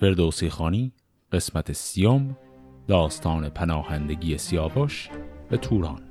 فردوسی 0.00 0.50
خانی 0.50 0.92
قسمت 1.32 1.72
سیوم 1.72 2.36
داستان 2.88 3.48
پناهندگی 3.48 4.38
سیاوش 4.38 5.10
به 5.50 5.56
توران. 5.56 6.05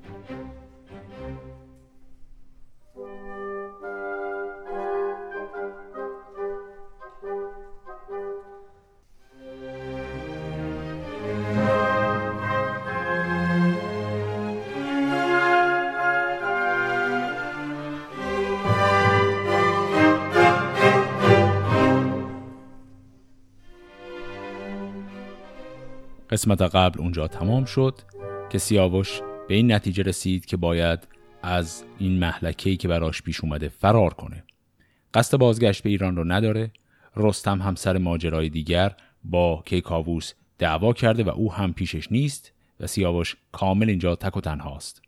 قسمت 26.45 26.61
قبل 26.61 26.99
اونجا 26.99 27.27
تمام 27.27 27.65
شد 27.65 28.01
که 28.49 28.57
سیاوش 28.57 29.21
به 29.47 29.55
این 29.55 29.71
نتیجه 29.71 30.03
رسید 30.03 30.45
که 30.45 30.57
باید 30.57 31.07
از 31.43 31.83
این 31.97 32.19
محلکه‌ای 32.19 32.77
که 32.77 32.87
براش 32.87 33.21
پیش 33.21 33.41
اومده 33.41 33.69
فرار 33.69 34.13
کنه. 34.13 34.43
قصد 35.13 35.37
بازگشت 35.37 35.83
به 35.83 35.89
ایران 35.89 36.15
رو 36.15 36.23
نداره. 36.23 36.71
رستم 37.15 37.61
هم 37.61 37.75
سر 37.75 37.97
ماجرای 37.97 38.49
دیگر 38.49 38.95
با 39.23 39.63
کیکاووس 39.65 40.33
دعوا 40.57 40.93
کرده 40.93 41.23
و 41.23 41.29
او 41.29 41.53
هم 41.53 41.73
پیشش 41.73 42.11
نیست 42.11 42.51
و 42.79 42.87
سیاوش 42.87 43.35
کامل 43.51 43.89
اینجا 43.89 44.15
تک 44.15 44.37
و 44.37 44.41
تنهاست. 44.41 45.01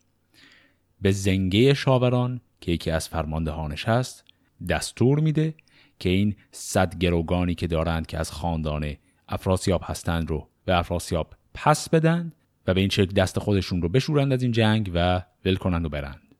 به 1.01 1.11
زنگه 1.11 1.73
شاوران 1.73 2.41
که 2.61 2.71
یکی 2.71 2.91
از 2.91 3.09
فرماندهانش 3.09 3.87
هست 3.87 4.23
دستور 4.69 5.19
میده 5.19 5.53
که 5.99 6.09
این 6.09 6.35
صد 6.51 6.97
گروگانی 6.97 7.55
که 7.55 7.67
دارند 7.67 8.07
که 8.07 8.17
از 8.17 8.31
خاندان 8.31 8.93
افراسیاب 9.29 9.81
هستند 9.85 10.29
رو 10.29 10.47
به 10.67 10.77
افراسیاب 10.77 11.33
پس 11.53 11.89
بدن 11.89 12.31
و 12.67 12.73
به 12.73 12.79
این 12.79 12.89
شکل 12.89 13.13
دست 13.13 13.39
خودشون 13.39 13.81
رو 13.81 13.89
بشورند 13.89 14.33
از 14.33 14.43
این 14.43 14.51
جنگ 14.51 14.91
و 14.93 15.21
ول 15.45 15.55
کنند 15.55 15.85
و 15.85 15.89
برند. 15.89 16.35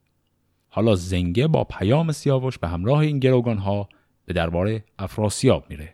حالا 0.70 0.96
زنگه 0.96 1.48
با 1.48 1.64
پیام 1.64 2.12
سیاوش 2.12 2.58
به 2.58 2.68
همراه 2.68 3.00
این 3.00 3.20
گروگان 3.20 3.58
ها 3.58 3.90
به 4.26 4.34
دربار 4.34 4.80
افراسیاب 5.00 5.66
میره. 5.70 5.94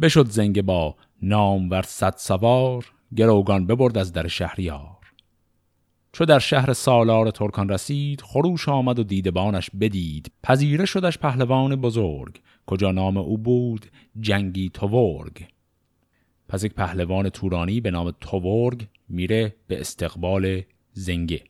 بشد 0.00 0.26
زنگه 0.26 0.62
با 0.62 0.96
نام 1.22 1.70
ور 1.70 1.82
صد 1.82 2.14
سوار 2.16 2.86
گروگان 3.16 3.66
ببرد 3.66 3.98
از 3.98 4.12
در 4.12 4.28
شهریار. 4.28 4.98
چو 6.12 6.24
در 6.24 6.38
شهر 6.38 6.72
سالار 6.72 7.30
ترکان 7.30 7.68
رسید 7.68 8.20
خروش 8.20 8.68
آمد 8.68 8.98
و 8.98 9.04
دیدبانش 9.04 9.70
بدید. 9.80 10.32
پذیره 10.42 10.84
شدش 10.84 11.18
پهلوان 11.18 11.76
بزرگ 11.76 12.40
کجا 12.66 12.92
نام 12.92 13.16
او 13.16 13.38
بود؟ 13.38 13.86
جنگی 14.20 14.70
تورگ. 14.74 15.46
پس 16.52 16.64
یک 16.64 16.74
پهلوان 16.74 17.28
تورانی 17.28 17.80
به 17.80 17.90
نام 17.90 18.10
توورگ 18.20 18.86
میره 19.08 19.54
به 19.66 19.80
استقبال 19.80 20.62
زنگه. 20.92 21.44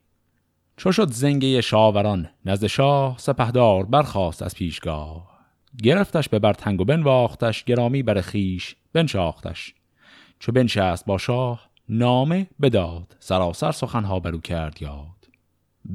چو 0.77 0.92
شد 0.92 1.11
زنگه 1.11 1.61
شاوران 1.61 2.28
نزد 2.44 2.67
شاه 2.67 3.19
سپهدار 3.19 3.84
برخواست 3.84 4.42
از 4.42 4.55
پیشگاه. 4.55 5.39
گرفتش 5.83 6.28
به 6.28 6.39
بر 6.39 6.53
تنگ 6.53 6.81
و 6.81 6.84
بنواختش 6.84 7.64
گرامی 7.64 8.03
بر 8.03 8.20
خیش 8.20 8.77
بنشاختش. 8.92 9.75
چو 10.39 10.53
بنشست 10.53 11.06
با 11.06 11.19
شاه 11.19 11.70
نامه 11.89 12.47
بداد 12.62 13.16
سراسر 13.19 13.72
سخنها 13.72 14.20
برو 14.20 14.41
کرد 14.41 14.83
یاد. 14.83 15.28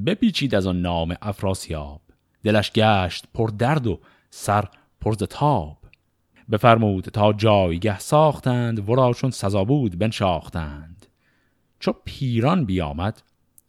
بپیچید 0.05 0.55
از 0.55 0.67
آن 0.67 0.81
نام 0.81 1.16
افراسیاب. 1.21 2.02
دلش 2.44 2.71
گشت 2.71 3.25
پر 3.33 3.49
درد 3.49 3.88
و 3.88 3.99
سر 4.30 4.66
پر 5.02 5.14
تاب. 5.14 5.77
بفرمود 6.51 7.03
تا 7.03 7.33
جایگه 7.33 7.99
ساختند 7.99 8.89
ورا 8.89 9.13
چون 9.13 9.31
سزا 9.31 9.63
بود 9.63 9.99
بنشاختند. 9.99 11.05
چو 11.79 11.93
پیران 12.05 12.65
بیامد 12.65 13.21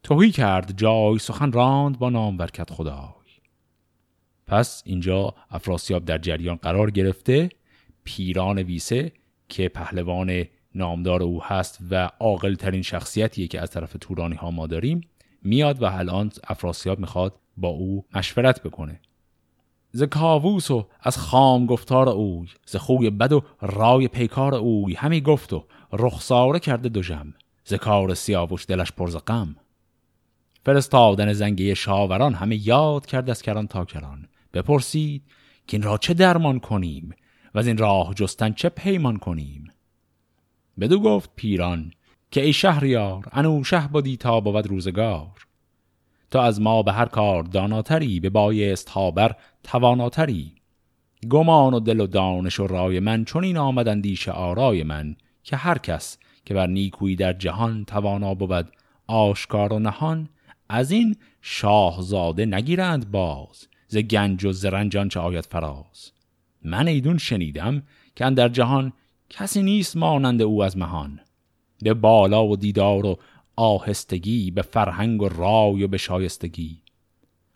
توهی 0.03 0.31
کرد 0.31 0.77
جای 0.77 1.19
سخن 1.19 1.53
راند 1.53 1.99
با 1.99 2.11
نام 2.11 2.39
ورکت 2.39 2.73
خدای. 2.73 3.19
پس 4.47 4.83
اینجا 4.87 5.35
افراسیاب 5.51 6.05
در 6.05 6.19
جریان 6.19 6.57
قرار 6.57 6.91
گرفته 6.91 7.49
پیران 8.05 8.59
ویسه 8.59 9.13
که 9.49 9.69
پهلوان 9.69 10.45
نامدار 10.75 11.23
او 11.23 11.45
هست 11.45 11.79
و 11.91 12.11
عاقل 12.21 12.55
ترین 12.55 12.83
شخصیتیه 12.83 13.47
که 13.47 13.61
از 13.61 13.71
طرف 13.71 13.97
تورانی 14.01 14.35
ها 14.35 14.51
ما 14.51 14.67
داریم 14.67 15.01
میاد 15.43 15.83
و 15.83 15.85
الان 15.85 16.33
افراسیاب 16.45 16.99
می‌خواد 16.99 17.35
با 17.57 17.69
او 17.69 18.05
مشورت 18.15 18.63
بکنه. 18.63 19.01
ز 19.93 20.03
کاووس 20.03 20.71
و 20.71 20.87
از 21.01 21.19
خام 21.19 21.67
گفتار 21.67 22.09
اوی 22.09 22.49
ز 22.67 22.77
خوی 22.77 23.11
بد 23.11 23.33
و 23.33 23.43
رای 23.61 24.09
پیکار 24.09 24.55
اوی 24.55 24.95
همی 24.95 25.21
گفت 25.21 25.53
و 25.53 25.65
رخساره 25.93 26.59
کرده 26.59 26.89
دو 26.89 27.03
جم 27.03 27.35
ز 27.65 27.75
کار 27.75 28.15
سیاوش 28.15 28.67
دلش 28.69 28.93
پرز 28.93 29.17
غم. 29.17 29.57
فرستادن 30.65 31.33
زنگی 31.33 31.75
شاوران 31.75 32.35
همه 32.35 32.69
یاد 32.69 33.07
کرد 33.07 33.31
از 33.31 33.43
کران 33.43 33.67
تا 33.67 33.85
کران 33.85 34.29
بپرسید 34.55 35.23
که 35.67 35.77
این 35.77 35.83
را 35.83 35.99
چه 35.99 36.15
درمان 36.15 36.61
کنیم 36.61 37.15
و 37.55 37.59
از 37.59 37.67
این 37.67 37.79
راه 37.79 38.15
جستن 38.15 38.53
چه 38.53 38.69
پیمان 38.69 39.17
کنیم؟ 39.17 39.73
بدو 40.81 41.01
گفت 41.01 41.31
پیران 41.37 41.93
که 42.31 42.43
ای 42.43 42.53
شهریار 42.53 43.29
انو 43.33 43.65
شه 43.65 43.89
بودی 43.89 44.17
تا 44.17 44.41
بود 44.41 44.67
روزگار. 44.67 45.48
تا 46.31 46.43
از 46.43 46.61
ما 46.61 46.83
به 46.83 46.93
هر 46.93 47.07
کار 47.07 47.43
داناتری 47.43 48.21
به 48.21 48.31
بایست 48.31 48.89
ها 48.89 49.11
بر 49.11 49.37
تواناتری. 49.63 50.53
گمان 51.31 51.75
و 51.75 51.81
دل 51.81 52.01
و 52.01 52.07
دانش 52.07 52.61
و 52.61 52.67
رای 52.67 53.01
من 53.01 53.25
چون 53.25 53.45
این 53.45 53.57
آمد 53.57 53.89
اندیش 53.89 54.29
آرای 54.29 54.83
من 54.83 55.17
که 55.43 55.57
هر 55.57 55.79
کس 55.79 56.19
که 56.45 56.55
بر 56.55 56.67
نیکویی 56.67 57.17
در 57.17 57.33
جهان 57.33 57.85
توانا 57.85 58.35
بود 58.35 58.73
آشکار 59.07 59.73
و 59.73 59.79
نهان 59.79 60.29
از 60.69 60.91
این 60.91 61.17
شاهزاده 61.43 62.47
نگیرند 62.47 63.11
باز 63.11 63.67
ز 63.89 63.97
گنج 63.97 64.45
و 64.45 64.53
زرنجان 64.53 65.09
چه 65.09 65.21
آید 65.21 65.45
فراز. 65.45 66.13
من 66.65 66.89
ایدون 66.89 67.19
شنیدم 67.19 67.83
که 68.17 68.31
در 68.31 68.49
جهان 68.49 68.93
کسی 69.31 69.63
نیست 69.63 69.97
مانند 69.97 70.43
او 70.43 70.65
از 70.65 70.77
مهان. 70.77 71.21
به 71.83 71.95
بالا 71.95 72.47
و 72.47 72.57
دیدار 72.57 73.07
و 73.07 73.19
آهستگی 73.59 74.51
به 74.51 74.63
فرهنگ 74.63 75.23
و 75.23 75.29
رای 75.29 75.83
و 75.83 75.89
به 75.89 75.99
شایستگی. 75.99 76.83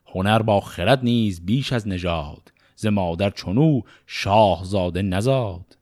هنر 0.07 0.43
با 0.43 0.61
خرد 0.61 1.05
نیز 1.05 1.47
بیش 1.47 1.73
از 1.73 1.89
نژاد 1.89 2.53
ز 2.77 2.87
مادر 2.87 3.31
چونو 3.31 3.81
شاهزاده 4.07 5.03
نزاد. 5.03 5.79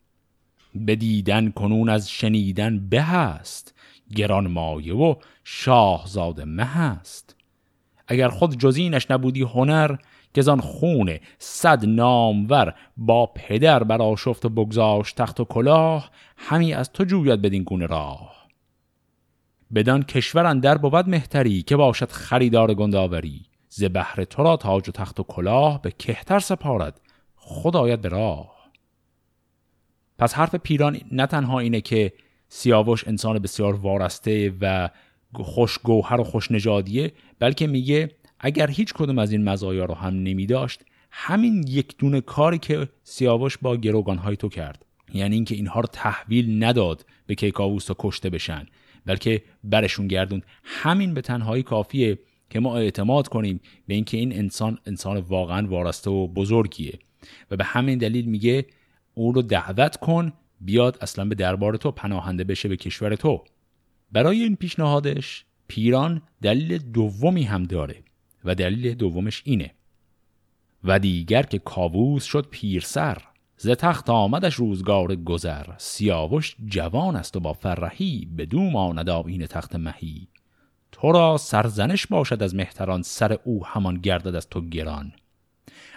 به 0.75 0.97
دیدن 0.97 1.50
کنون 1.50 1.88
از 1.88 2.10
شنیدن 2.10 2.88
به 2.88 3.03
هست 3.03 3.75
گران 4.16 4.47
مایه 4.47 4.94
و 4.94 5.14
شاهزاده 5.44 6.44
مه 6.44 6.64
هست 6.64 7.36
اگر 8.09 8.28
خود 8.28 8.59
جزینش 8.59 9.10
نبودی 9.10 9.42
هنر 9.42 9.97
که 10.34 10.42
زان 10.42 10.60
خون 10.60 11.19
صد 11.38 11.84
نامور 11.84 12.75
با 12.97 13.26
پدر 13.26 13.82
بر 13.84 14.03
آشفت 14.03 14.44
و 14.44 14.48
بگذاشت 14.48 15.16
تخت 15.16 15.41
و 15.41 15.44
کلاه 15.44 16.10
همی 16.36 16.75
از 16.75 16.92
تو 16.92 17.04
جوید 17.04 17.42
بدین 17.42 17.62
گونه 17.62 17.86
راه. 17.86 18.39
بدان 19.75 20.03
کشور 20.03 20.47
اندر 20.47 20.78
بود 20.78 21.08
مهتری 21.08 21.62
که 21.62 21.76
باشد 21.76 22.10
خریدار 22.10 22.75
گنداوری. 22.75 23.47
ز 23.69 23.84
بهر 23.84 24.25
تو 24.25 24.42
را 24.42 24.56
تاج 24.56 24.88
و 24.88 24.92
تخت 24.92 25.20
و 25.20 25.22
کلاه 25.22 25.82
به 25.82 25.91
کهتر 25.91 26.38
سپارد. 26.38 27.00
خدایت 27.36 27.98
به 27.98 28.09
راه. 28.09 28.70
پس 30.19 30.34
حرف 30.34 30.54
پیران 30.54 31.00
نه 31.12 31.26
تنها 31.26 31.59
اینه 31.59 31.80
که 31.80 32.12
سیاوش 32.48 33.09
انسان 33.09 33.38
بسیار 33.38 33.75
وارسته 33.75 34.53
و 34.60 34.91
خوش 35.34 35.78
گوهر 35.78 36.20
و 36.20 36.25
خوش 36.25 36.50
نژادیه 36.50 37.12
بلکه 37.38 37.66
میگه 37.66 38.10
اگر 38.41 38.70
هیچ 38.70 38.94
کدوم 38.94 39.19
از 39.19 39.32
این 39.32 39.44
مزایا 39.44 39.84
رو 39.84 39.94
هم 39.94 40.14
نمی 40.14 40.47
داشت 40.47 40.84
همین 41.10 41.64
یک 41.69 41.97
دونه 41.98 42.20
کاری 42.20 42.59
که 42.59 42.88
سیاوش 43.03 43.59
با 43.59 43.76
گروگانهای 43.76 44.36
تو 44.36 44.48
کرد. 44.48 44.84
یعنی 45.14 45.34
اینکه 45.34 45.54
اینها 45.54 45.80
رو 45.80 45.86
تحویل 45.92 46.65
نداد 46.65 47.06
به 47.27 47.34
کیکاووس 47.34 47.84
تا 47.84 47.97
کشته 47.98 48.30
بشن. 48.30 48.66
بلکه 49.10 49.42
برشون 49.65 50.09
گردون 50.09 50.42
همین 50.65 51.15
به 51.15 51.21
تنهایی 51.21 51.62
کافیه 51.62 52.18
که 52.51 52.60
ما 52.60 52.78
اعتماد 52.78 53.28
کنیم 53.28 53.60
به 53.86 53.95
اینکه 53.95 54.16
این 54.16 54.33
انسان 54.33 54.78
انسان 54.86 55.16
واقعا 55.16 55.66
وارسته 55.66 56.10
و 56.10 56.28
بزرگیه. 56.28 56.98
و 57.51 57.57
به 57.57 57.65
همین 57.65 57.98
دلیل 57.98 58.24
میگه 58.24 58.66
او 59.15 59.33
رو 59.33 59.42
دعوت 59.42 59.97
کن 59.97 60.33
بیاد 60.60 60.98
اصلا 61.01 61.24
به 61.24 61.34
دربار 61.34 61.77
تو 61.77 61.91
پناهنده 61.91 62.45
بشه 62.45 62.68
به 62.68 62.77
کشور 62.77 63.15
تو. 63.15 63.45
برای 64.12 64.42
این 64.42 64.57
پیشنهادش 64.57 65.45
پیران 65.68 66.22
دلیل 66.42 66.78
دومی 66.78 67.42
هم 67.42 67.65
داره 67.65 67.97
و 68.45 68.54
دلیل 68.54 68.95
دومش 68.95 69.42
اینه. 69.45 69.71
و 70.84 70.98
دیگر 70.98 71.42
که 71.42 71.59
کاووس 71.59 72.24
شد 72.24 72.47
پیرسر. 72.51 73.22
ز 73.62 73.68
تخت 73.68 74.10
آمدش 74.10 74.54
روزگار 74.54 75.16
گذر 75.16 75.66
سیاوش 75.77 76.57
جوان 76.66 77.16
است 77.16 77.36
و 77.36 77.41
با 77.41 77.53
فرهی 77.53 78.28
بدو 78.39 78.60
ماند 78.60 79.09
این 79.09 79.47
تخت 79.47 79.77
مهی. 79.77 80.28
تو 80.92 81.12
را 81.12 81.36
سرزنش 81.36 82.07
باشد 82.07 82.42
از 82.42 82.54
مهتران 82.54 83.03
سر 83.03 83.39
او 83.45 83.66
همان 83.66 83.95
گردد 83.95 84.34
از 84.34 84.48
تو 84.48 84.60
گران. 84.60 85.12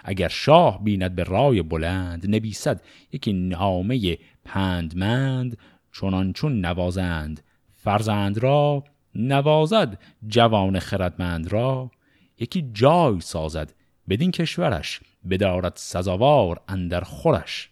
اگر 0.04 0.28
شاه 0.28 0.84
بیند 0.84 1.14
به 1.14 1.22
رای 1.22 1.62
بلند 1.62 2.30
نویسد 2.30 2.82
یکی 3.12 3.32
نامه 3.32 4.18
پندمند 4.44 5.58
چونان 5.92 6.32
چون 6.32 6.60
نوازند 6.66 7.40
فرزند 7.74 8.38
را 8.38 8.84
نوازد 9.14 9.98
جوان 10.26 10.78
خردمند 10.78 11.52
را 11.52 11.90
یکی 12.38 12.70
جای 12.72 13.20
سازد. 13.20 13.74
بدین 14.08 14.30
کشورش 14.30 15.00
بدارد 15.30 15.72
سزاوار 15.76 16.60
اندر 16.68 17.00
خورش. 17.00 17.70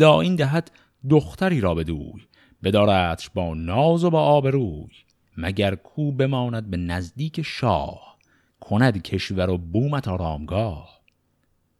این 0.00 0.36
دهد 0.36 0.70
دختری 1.10 1.60
را 1.60 1.74
بدوی 1.74 2.26
بدارتش 2.62 3.30
با 3.30 3.54
ناز 3.54 4.04
و 4.04 4.10
با 4.10 4.22
آبروی. 4.22 4.88
مگر 5.36 5.74
کو 5.74 6.12
بماند 6.12 6.70
به 6.70 6.76
نزدیک 6.76 7.42
شاه 7.42 8.18
کند 8.60 9.02
کشور 9.02 9.50
و 9.50 9.58
بومت 9.58 10.08
آرامگاه. 10.08 11.00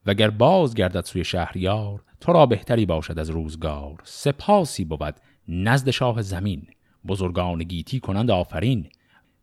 وگر 0.06 0.30
باز 0.30 0.74
گردد 0.74 1.04
سوی 1.04 1.24
شهریار 1.24 2.04
تو 2.20 2.32
را 2.32 2.46
بهتری 2.46 2.86
باشد 2.86 3.18
از 3.18 3.30
روزگار. 3.30 4.00
سپاسی 4.04 4.84
بود 4.84 5.14
نزد 5.48 5.90
شاه 5.90 6.22
زمین 6.22 6.66
بزرگان 7.06 7.58
گیتی 7.58 8.00
کنند 8.00 8.30
آفرین. 8.30 8.88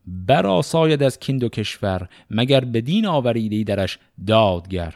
براساید 0.10 1.04
از 1.04 1.20
کیند 1.20 1.44
و 1.44 1.50
کشور 1.50 2.10
مگر 2.30 2.66
بدین 2.66 3.06
آوریده 3.06 3.64
درش 3.64 4.00
دادگر. 4.28 4.96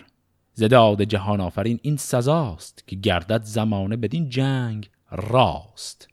زداد 0.54 1.04
جهان 1.04 1.42
آفرین 1.42 1.80
این 1.81 1.98
سزاست 1.98 2.83
که 2.88 2.95
گردد 2.95 3.44
زمانه 3.44 3.95
بدین 3.95 4.30
جنگ 4.30 4.89
راست. 5.12 6.07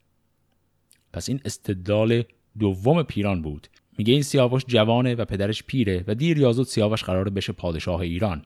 پس 1.13 1.29
این 1.29 1.41
استدلال 1.45 2.23
دوم 2.59 3.03
پیران 3.03 3.43
بود. 3.43 3.69
میگه 3.99 4.13
این 4.13 4.23
سیاوش 4.23 4.63
جوانه 4.67 5.15
و 5.15 5.25
پدرش 5.25 5.63
پیره 5.63 6.05
و 6.07 6.15
دیر 6.15 6.39
یا 6.39 6.53
زود 6.53 6.67
سیاوش 6.67 7.05
قراره 7.05 7.31
بشه 7.31 7.53
پادشاه 7.53 8.01
ایران. 8.01 8.45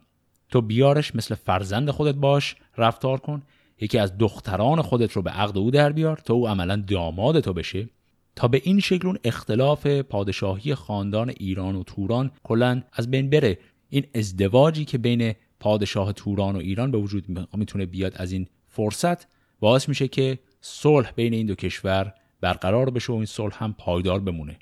تو 0.48 0.60
بیارش 0.60 1.14
مثل 1.14 1.34
فرزند 1.34 1.90
خودت 1.90 2.14
باش 2.14 2.56
رفتار 2.76 3.20
کن. 3.20 3.42
یکی 3.80 3.98
از 3.98 4.18
دختران 4.18 4.82
خودت 4.82 5.12
رو 5.12 5.22
به 5.22 5.30
عقد 5.30 5.58
او 5.58 5.70
در 5.70 5.92
بیار 5.92 6.16
تا 6.16 6.34
او 6.34 6.48
عملا 6.48 6.76
داماد 6.76 7.40
تو 7.40 7.52
بشه. 7.52 7.88
تا 8.36 8.48
به 8.48 8.60
این 8.64 8.80
شکل 8.80 9.06
اون 9.06 9.18
اختلاف 9.24 9.86
پادشاهی 9.86 10.74
خاندان 10.74 11.30
ایران 11.30 11.76
و 11.76 11.82
توران 11.82 12.30
کلا 12.42 12.82
از 12.92 13.10
بین 13.10 13.30
بره. 13.30 13.58
این 13.88 14.06
ازدواجی 14.14 14.84
که 14.84 14.98
بین 14.98 15.34
پادشاه 15.60 16.12
توران 16.12 16.56
و 16.56 16.58
ایران 16.58 16.90
به 16.90 16.98
وجود 16.98 17.48
می‌تونه 17.56 17.86
بیاد 17.86 18.12
از 18.16 18.32
این 18.32 18.46
فرصت 18.68 19.26
باعث 19.60 19.88
میشه 19.88 20.08
که 20.08 20.38
صلح 20.60 21.10
بین 21.10 21.34
این 21.34 21.46
دو 21.46 21.54
کشور 21.54 22.14
برقرار 22.40 22.90
بشه 22.90 23.12
و 23.12 23.16
این 23.16 23.24
صلح 23.24 23.64
هم 23.64 23.74
پایدار 23.78 24.20
بمونه. 24.20 24.58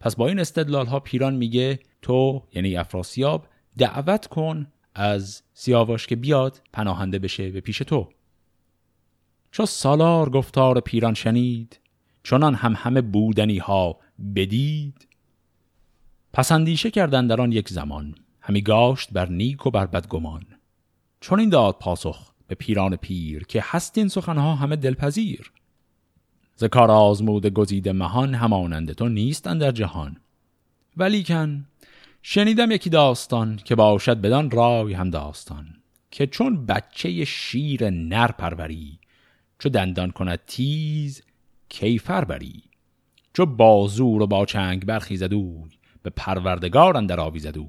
پس 0.00 0.16
با 0.16 0.28
این 0.28 0.38
استدلال 0.38 0.86
ها 0.86 1.00
پیران 1.00 1.34
میگه 1.34 1.78
تو 2.02 2.42
یعنی 2.54 2.76
افراسیاب 2.76 3.46
دعوت 3.78 4.26
کن 4.26 4.66
از 4.94 5.42
سیاوش 5.54 6.06
که 6.06 6.16
بیاد 6.16 6.60
پناهنده 6.72 7.18
بشه 7.18 7.50
به 7.50 7.60
پیش 7.60 7.78
تو. 7.78 8.08
چو 9.50 9.66
سالار 9.66 10.30
گفتار 10.30 10.80
پیران 10.80 11.14
شنید 11.14 11.80
چنان 12.22 12.54
هم 12.54 12.74
همه 12.76 13.00
بودنی 13.00 13.58
ها 13.58 13.98
بدید 14.34 15.08
پسندیشه 16.32 16.90
کردن 16.90 17.26
در 17.26 17.40
آن 17.40 17.52
یک 17.52 17.68
زمان 17.68 18.14
همی 18.40 18.62
گاشت 18.62 19.12
بر 19.12 19.28
نیک 19.28 19.66
و 19.66 19.70
بر 19.70 19.86
بدگمان 19.86 20.44
چون 21.20 21.40
این 21.40 21.48
داد 21.48 21.76
پاسخ 21.80 22.32
به 22.48 22.54
پیران 22.54 22.96
پیر 22.96 23.44
که 23.44 23.64
هستین 23.64 24.08
سخنها 24.08 24.54
همه 24.54 24.76
دلپذیر. 24.76 25.52
ز 26.54 26.64
کار 26.64 26.90
آزمود 26.90 27.46
گزیده 27.46 27.92
مهان 27.92 28.34
همانند 28.34 28.92
تو 28.92 29.08
نیستن 29.08 29.58
در 29.58 29.70
جهان. 29.70 30.16
ولیکن 30.96 31.66
شنیدم 32.22 32.70
یکی 32.70 32.90
داستان 32.90 33.56
که 33.56 33.74
باشد 33.74 34.20
بدان 34.20 34.50
رای 34.50 34.92
هم 34.92 35.10
داستان 35.10 35.66
که 36.10 36.26
چون 36.26 36.66
بچه 36.66 37.24
شیر 37.24 37.90
نر 37.90 38.32
پروری 38.32 38.98
چو 39.58 39.68
دندان 39.68 40.10
کند 40.10 40.40
تیز 40.46 41.22
کیفر 41.68 42.24
بری. 42.24 42.62
چو 43.32 43.46
بازور 43.46 44.22
و 44.22 44.26
با 44.26 44.46
چنگ 44.46 44.86
برخیزد 44.86 45.34
اوی 45.34 45.70
به 46.02 46.10
پروردگار 46.10 46.96
اندر 46.96 47.20
آویزد 47.20 47.58
اوی 47.58 47.68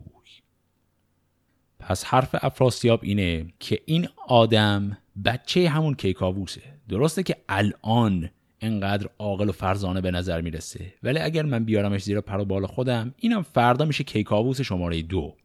پس 1.79 2.05
حرف 2.05 2.35
افراسیاب 2.41 2.99
اینه 3.03 3.45
که 3.59 3.79
این 3.85 4.07
آدم 4.27 4.97
بچه 5.25 5.69
همون 5.69 5.93
کیکاووسه. 5.93 6.61
درسته 6.89 7.23
که 7.23 7.35
الان 7.49 8.29
انقدر 8.61 9.09
عاقل 9.19 9.49
و 9.49 9.51
فرزانه 9.51 10.01
به 10.01 10.11
نظر 10.11 10.41
می‌رسه 10.41 10.93
ولی 11.03 11.19
اگر 11.19 11.43
من 11.43 11.65
بیارمش 11.65 12.03
زیر 12.03 12.21
پر 12.21 12.39
و 12.39 12.45
بال 12.45 12.65
خودم 12.65 13.13
اینم 13.17 13.41
فردا 13.41 13.85
میشه 13.85 14.03
کیکاووس 14.03 14.61
شماره 14.61 15.01
دو. 15.01 15.35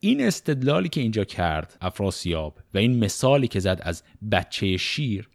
این 0.00 0.26
استدلالی 0.26 0.88
که 0.88 1.00
اینجا 1.00 1.24
کرد 1.24 1.76
افراسیاب 1.80 2.58
و 2.74 2.78
این 2.78 3.04
مثالی 3.04 3.48
که 3.48 3.60
زد 3.60 3.80
از 3.82 4.02
بچه 4.32 4.76
شیر 4.76 5.28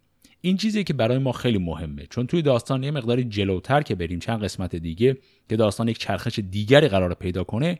این 0.46 0.56
چیزی 0.56 0.84
که 0.84 0.94
برای 0.94 1.18
ما 1.18 1.32
خیلی 1.32 1.58
مهمه. 1.58 2.06
چون 2.06 2.26
توی 2.26 2.42
داستان 2.42 2.82
یه 2.82 2.90
مقداری 2.90 3.24
جلوتر 3.24 3.82
که 3.82 3.94
بریم 3.94 4.18
چند 4.18 4.44
قسمت 4.44 4.76
دیگه 4.76 5.16
که 5.48 5.56
داستان 5.56 5.88
یک 5.88 5.98
چرخش 5.98 6.38
دیگری 6.38 6.88
قرار 6.88 7.14
پیدا 7.14 7.44
کنه 7.44 7.78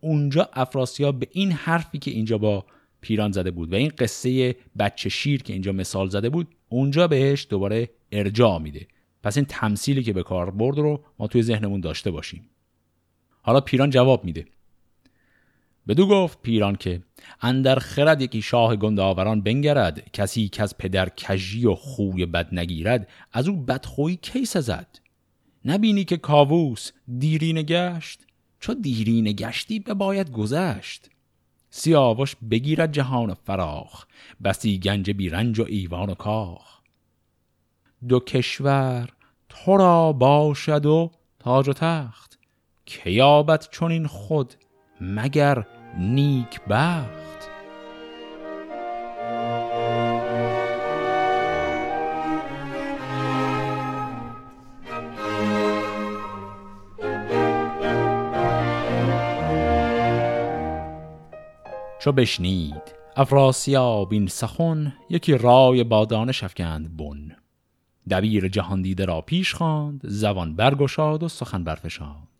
اونجا 0.00 0.48
افراسیاب 0.52 1.18
به 1.18 1.28
این 1.30 1.52
حرفی 1.52 1.98
که 1.98 2.10
اینجا 2.10 2.38
با 2.38 2.64
پیران 3.00 3.32
زده 3.32 3.50
بود 3.50 3.72
و 3.72 3.76
این 3.76 3.92
قصه 3.98 4.56
بچه 4.78 5.08
شیر 5.08 5.42
که 5.42 5.52
اینجا 5.52 5.72
مثال 5.72 6.08
زده 6.08 6.28
بود 6.28 6.48
اونجا 6.68 7.08
بهش 7.08 7.46
دوباره 7.50 7.90
ارجاع 8.12 8.58
میده. 8.58 8.86
پس 9.22 9.36
این 9.36 9.46
تمثیلی 9.48 10.02
که 10.02 10.12
به 10.12 10.22
کار 10.22 10.50
برد 10.50 10.78
رو 10.78 11.04
ما 11.18 11.26
توی 11.26 11.42
ذهنمون 11.42 11.80
داشته 11.80 12.10
باشیم. 12.10 12.48
حالا 13.42 13.60
پیران 13.60 13.90
جواب 13.90 14.24
میده. 14.24 14.44
بدو 15.88 16.06
گفت 16.06 16.42
پیران 16.42 16.76
که 16.76 17.02
اندر 17.40 17.78
خرد 17.78 18.22
یکی 18.22 18.42
شاه 18.42 18.76
گنداوران 18.76 19.40
بنگرد 19.40 20.10
کسی 20.12 20.48
که 20.48 20.62
از 20.62 20.78
پدر 20.78 21.08
کجی 21.08 21.66
و 21.66 21.74
خوی 21.74 22.26
بد 22.26 22.48
نگیرد 22.54 23.08
از 23.32 23.48
او 23.48 23.56
بدخویی 23.56 24.16
کی 24.16 24.44
سزد؟ 24.44 24.98
نبینی 25.64 26.04
که 26.04 26.16
کاووس 26.16 26.90
دیرین 27.18 27.62
گشت؟ 27.62 28.20
چو 28.60 28.74
دیرین 28.74 29.32
گشتی 29.32 29.78
به 29.78 29.94
باید 29.94 30.30
گذشت؟ 30.30 31.10
سیاوش 31.70 32.36
بگیرد 32.50 32.92
جهان 32.92 33.34
فراخ 33.34 34.06
بسی 34.44 34.78
گنج 34.78 35.10
بی 35.10 35.28
رنج 35.28 35.60
و 35.60 35.64
ایوان 35.68 36.10
و 36.10 36.14
کاخ. 36.14 36.80
دو 38.08 38.20
کشور 38.20 39.08
تو 39.48 39.76
را 39.76 40.12
باشد 40.12 40.86
و 40.86 41.10
تاج 41.38 41.68
و 41.68 41.72
تخت 41.72 42.38
که 42.86 43.10
یابد 43.10 43.68
چون 43.70 43.92
این 43.92 44.06
خود 44.06 44.54
مگر 45.04 45.66
نیک 45.98 46.60
بخت؟ 46.70 47.24
چو 62.04 62.12
بشنید 62.12 62.94
افراسیاب 63.16 64.12
این 64.12 64.26
سخن 64.26 64.92
یکی 65.10 65.38
رای 65.38 65.84
بادانه 65.84 66.32
شفکند 66.32 66.96
بن. 66.96 67.36
دبیر 68.10 68.48
جهان 68.48 68.82
دیده 68.82 69.04
را 69.04 69.20
پیش 69.20 69.54
خواند 69.54 70.00
زبان 70.04 70.56
برگشاد 70.56 71.22
و 71.22 71.28
سخن 71.28 71.64
برفشاند. 71.64 72.33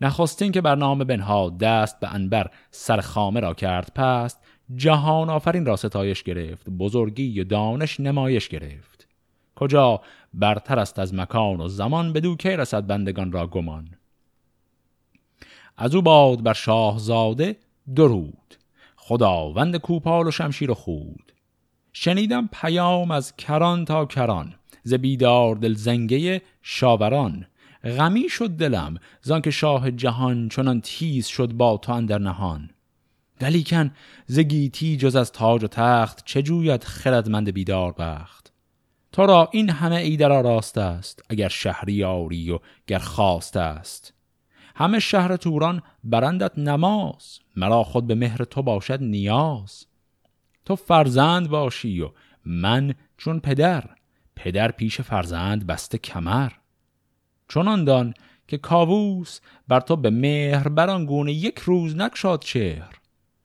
نخستین 0.00 0.52
که 0.52 0.60
بر 0.60 0.74
نام 0.74 0.98
بنها 0.98 1.50
دست 1.50 2.00
به 2.00 2.14
انبر 2.14 2.50
سر 2.70 3.00
خامه 3.00 3.40
را 3.40 3.54
کرد 3.54 3.92
پست 3.94 4.40
جهان 4.76 5.30
آفرین 5.30 5.66
را 5.66 5.76
ستایش 5.76 6.22
گرفت 6.22 6.70
بزرگی 6.70 7.40
و 7.40 7.44
دانش 7.44 8.00
نمایش 8.00 8.48
گرفت. 8.48 9.08
کجا 9.56 10.00
برتر 10.34 10.78
است 10.78 10.98
از 10.98 11.14
مکان 11.14 11.60
و 11.60 11.68
زمان 11.68 12.12
بدو 12.12 12.36
که 12.36 12.56
رسد 12.56 12.86
بندگان 12.86 13.32
را 13.32 13.46
گمان؟ 13.46 13.88
از 15.76 15.94
او 15.94 16.02
باد 16.02 16.42
بر 16.42 16.52
شاهزاده 16.52 17.56
درود 17.96 18.54
خداوند 18.96 19.76
کوپال 19.76 20.26
و 20.26 20.30
شمشیر 20.30 20.72
خود. 20.72 21.32
شنیدم 21.92 22.48
پیام 22.52 23.10
از 23.10 23.36
کران 23.36 23.84
تا 23.84 24.06
کران 24.06 24.54
ز 24.82 24.94
بیدار 24.94 25.56
دل 25.56 25.74
زنگه 25.74 26.42
شاوران. 26.62 27.46
غمی 27.84 28.28
شد 28.28 28.50
دلم 28.50 28.96
زان 29.22 29.40
که 29.40 29.50
شاه 29.50 29.90
جهان 29.90 30.48
چنان 30.48 30.80
تیز 30.80 31.26
شد 31.26 31.52
با 31.52 31.76
تو 31.76 31.92
اندر 31.92 32.18
نهان. 32.18 32.70
ولیکن 33.40 33.90
ز 34.26 34.38
گیتی 34.38 34.96
جز 34.96 35.16
از 35.16 35.32
تاج 35.32 35.64
و 35.64 35.68
تخت 35.68 36.22
چه 36.24 36.42
جوید 36.42 36.84
خردمند 36.84 37.50
بیدار 37.50 37.92
بخت؟ 37.92 38.52
تو 39.12 39.26
را 39.26 39.48
این 39.52 39.70
همه 39.70 39.96
ایدر 39.96 40.42
راست 40.42 40.78
است 40.78 41.22
اگر 41.28 41.48
شهریاری 41.48 42.50
و 42.50 42.58
گر 42.86 42.98
خواست 42.98 43.56
است. 43.56 44.14
همه 44.76 44.98
شهر 44.98 45.36
توران 45.36 45.82
برندت 46.04 46.58
نماز 46.58 47.38
مرا 47.56 47.84
خود 47.84 48.06
به 48.06 48.14
مهر 48.14 48.44
تو 48.44 48.62
باشد 48.62 49.02
نیاز. 49.02 49.86
تو 50.64 50.76
فرزند 50.76 51.48
باشی 51.48 52.00
و 52.00 52.10
من 52.44 52.94
چون 53.16 53.40
پدر 53.40 53.84
پدر 54.36 54.70
پیش 54.70 55.00
فرزند 55.00 55.66
بسته 55.66 55.98
کمر. 55.98 56.50
چنان 57.50 57.84
دان 57.84 58.14
که 58.48 58.58
کاووس 58.58 59.40
بر 59.68 59.80
تو 59.80 59.96
به 59.96 60.10
مهر 60.10 60.68
بران 60.68 61.06
گونه 61.06 61.32
یک 61.32 61.58
روز 61.58 61.96
نکشاد 61.96 62.42
چهر. 62.42 62.94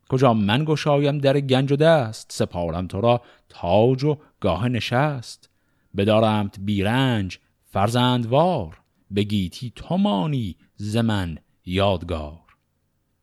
کجا 0.10 0.34
من 0.34 0.66
گشایم 0.66 1.18
در 1.18 1.40
گنج 1.40 1.72
و 1.72 1.76
دست 1.76 2.32
سپارم 2.32 2.88
تو 2.88 3.02
را 3.02 3.22
تاج 3.50 4.04
و 4.04 4.18
گاه 4.40 4.70
نشست. 4.70 5.50
بدارمت 5.98 6.60
بیرنج 6.60 7.38
فرزندوار 7.64 8.82
بگیتی 9.16 9.74
تو 9.76 9.98
مانی 9.98 10.56
زمن 10.76 11.38
یادگار. 11.66 12.40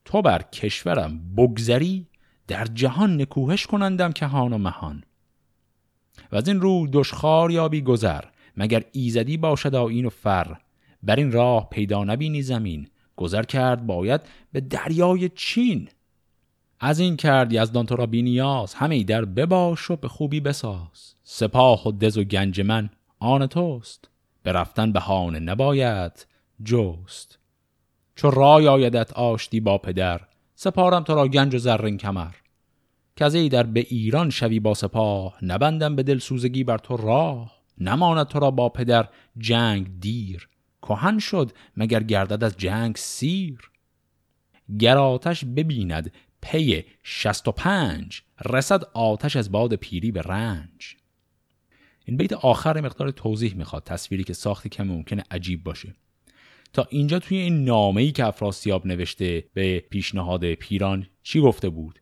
تو 0.05 0.23
بر 0.23 0.43
کشورم 0.43 1.35
بگذری 1.37 2.07
در 2.47 2.65
جهان 2.65 3.21
نکوهش 3.21 3.67
کنندم 3.67 4.13
کهان 4.13 4.53
و 4.53 4.59
مهان. 4.59 5.05
و 6.33 6.37
از 6.37 6.49
این 6.49 6.61
رو 6.61 6.87
دشخار 6.93 7.51
یابی 7.51 7.83
گذر 7.83 8.25
مگر 8.57 8.85
ایزدی 8.93 9.37
باشد 9.37 9.75
این 9.75 10.07
و 10.07 10.11
فر. 10.11 10.57
بر 11.03 11.17
این 11.17 11.33
راه 11.33 11.69
پیدا 11.71 12.05
نبینی 12.05 12.43
زمین. 12.43 12.89
گذر 13.17 13.43
کرد 13.43 13.87
باید 13.87 14.21
به 14.53 14.61
دریای 14.61 15.29
چین. 15.29 15.89
از 16.81 17.01
این 17.01 17.17
کرد 17.17 17.53
یزدان 17.53 17.87
تو 17.87 17.97
را 17.97 18.07
بینیاز 18.07 18.75
همه 18.75 19.05
در 19.05 19.25
بباش 19.25 19.91
و 19.91 19.97
به 19.97 20.09
خوبی 20.09 20.41
بساز. 20.41 21.15
سپاه 21.25 21.89
و 21.89 21.93
دز 21.93 22.19
و 22.19 22.25
گنج 22.25 22.61
من 22.61 22.91
آن 23.19 23.47
توست. 23.47 24.09
به 24.43 24.53
رفتن 24.53 24.93
بهانه 24.93 25.39
نباید 25.39 26.27
جست. 26.65 27.39
چو 28.17 28.31
رای 28.31 28.69
آیدت 28.69 29.13
آشتی 29.13 29.61
با 29.61 29.79
پدر 29.79 30.21
سپارم 30.55 31.03
تو 31.03 31.15
را 31.15 31.29
گنج 31.29 31.55
و 31.55 31.59
زرین 31.59 31.97
کمر. 31.97 32.35
از 33.21 33.35
در 33.35 33.63
به 33.63 33.87
ایران 33.89 34.31
شوی 34.31 34.61
با 34.61 34.75
سپاه 34.75 35.39
نبندم 35.43 35.97
به 35.97 36.03
دل 36.03 36.19
سوزگی 36.19 36.65
بر 36.65 36.79
تو 36.79 36.97
راه. 36.97 37.53
نماند 37.79 38.27
تو 38.27 38.39
را 38.41 38.51
با 38.51 38.69
پدر 38.69 39.09
جنگ 39.39 40.01
دیر. 40.01 40.49
کهن 40.83 41.19
شد 41.19 41.53
مگر 41.77 42.03
گردد 42.03 42.45
از 42.45 42.57
جنگ 42.57 42.97
سیر؟ 42.97 43.71
گر 44.79 44.99
آتش 44.99 45.45
ببیند 45.45 46.13
پی 46.43 46.85
شست 47.03 47.49
و 47.49 47.53
پنج 47.53 48.23
رسد 48.45 48.85
آتش 48.85 49.37
از 49.37 49.53
باد 49.53 49.75
پیری 49.75 50.11
به 50.11 50.23
رنج. 50.23 50.97
این 52.05 52.17
بیت 52.17 52.33
آخر 52.33 52.81
مقدار 52.81 53.11
توضیح 53.11 53.55
می‌خواد 53.55 53.85
تصویری 53.85 54.25
که 54.25 54.33
ساختی 54.33 54.69
کم 54.69 54.85
ممکنه 54.85 55.25
عجیب 55.31 55.65
باشه. 55.65 55.95
تا 56.73 56.87
اینجا 56.91 57.19
توی 57.19 57.37
این 57.37 57.65
نامه‌ای 57.65 58.13
که 58.13 58.27
افراسیاب 58.27 58.87
نوشته 58.87 59.45
به 59.55 59.81
پیشنهاد 59.81 60.55
پیران 60.55 61.07
چی 61.23 61.41
گفته 61.41 61.69
بود؟ 61.69 62.01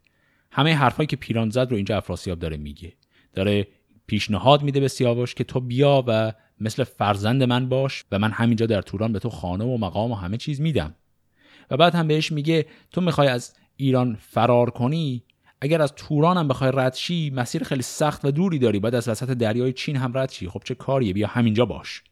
همه 0.53 0.75
حرفایی 0.75 1.07
که 1.07 1.17
پیران 1.17 1.51
زد 1.51 1.71
رو 1.71 1.77
اینجا 1.77 1.97
افراسیاب 1.97 2.39
داره 2.39 2.57
میگه. 2.57 2.93
داره 3.35 3.67
پیشنهاد 4.07 4.63
میده 4.63 4.81
به 4.81 4.89
سیاوش 4.89 5.35
که 5.35 5.45
تو 5.45 5.61
بیا 5.61 6.05
و 6.07 6.33
مثل 6.61 6.85
فرزند 6.85 7.43
من 7.43 7.69
باش 7.69 8.05
و 8.13 8.19
من 8.19 8.31
همینجا 8.31 8.67
در 8.67 8.83
توران 8.83 9.13
به 9.13 9.19
تو 9.19 9.31
خانه 9.31 9.65
و 9.65 9.77
مقام 9.77 10.13
و 10.13 10.15
همه 10.15 10.37
چیز 10.37 10.61
میدم. 10.61 10.95
و 11.71 11.77
بعد 11.77 11.95
هم 11.95 12.09
بهش 12.09 12.33
میگه 12.33 12.67
تو 12.93 13.01
می‌خوای 13.01 13.29
از 13.29 13.55
ایران 13.77 14.19
فرار 14.21 14.71
کنی؟ 14.71 15.23
اگر 15.61 15.83
از 15.83 15.93
توران 15.97 16.37
هم 16.37 16.49
بخوای 16.49 16.73
رد 16.75 16.95
شی 16.95 17.31
مسیر 17.31 17.65
خیلی 17.65 17.83
سخت 17.83 18.25
و 18.25 18.31
دوری 18.31 18.59
داری. 18.59 18.81
باید 18.81 18.95
از 18.95 19.09
وسط 19.09 19.31
دریای 19.31 19.73
چین 19.73 19.97
هم 19.97 20.19
رد 20.19 20.31
شی. 20.31 20.49
خب 20.49 20.63
چه 20.65 20.75
کاریه؟ 20.75 21.13
بیا 21.13 21.27
همینجا 21.27 21.65
باش. 21.65 22.03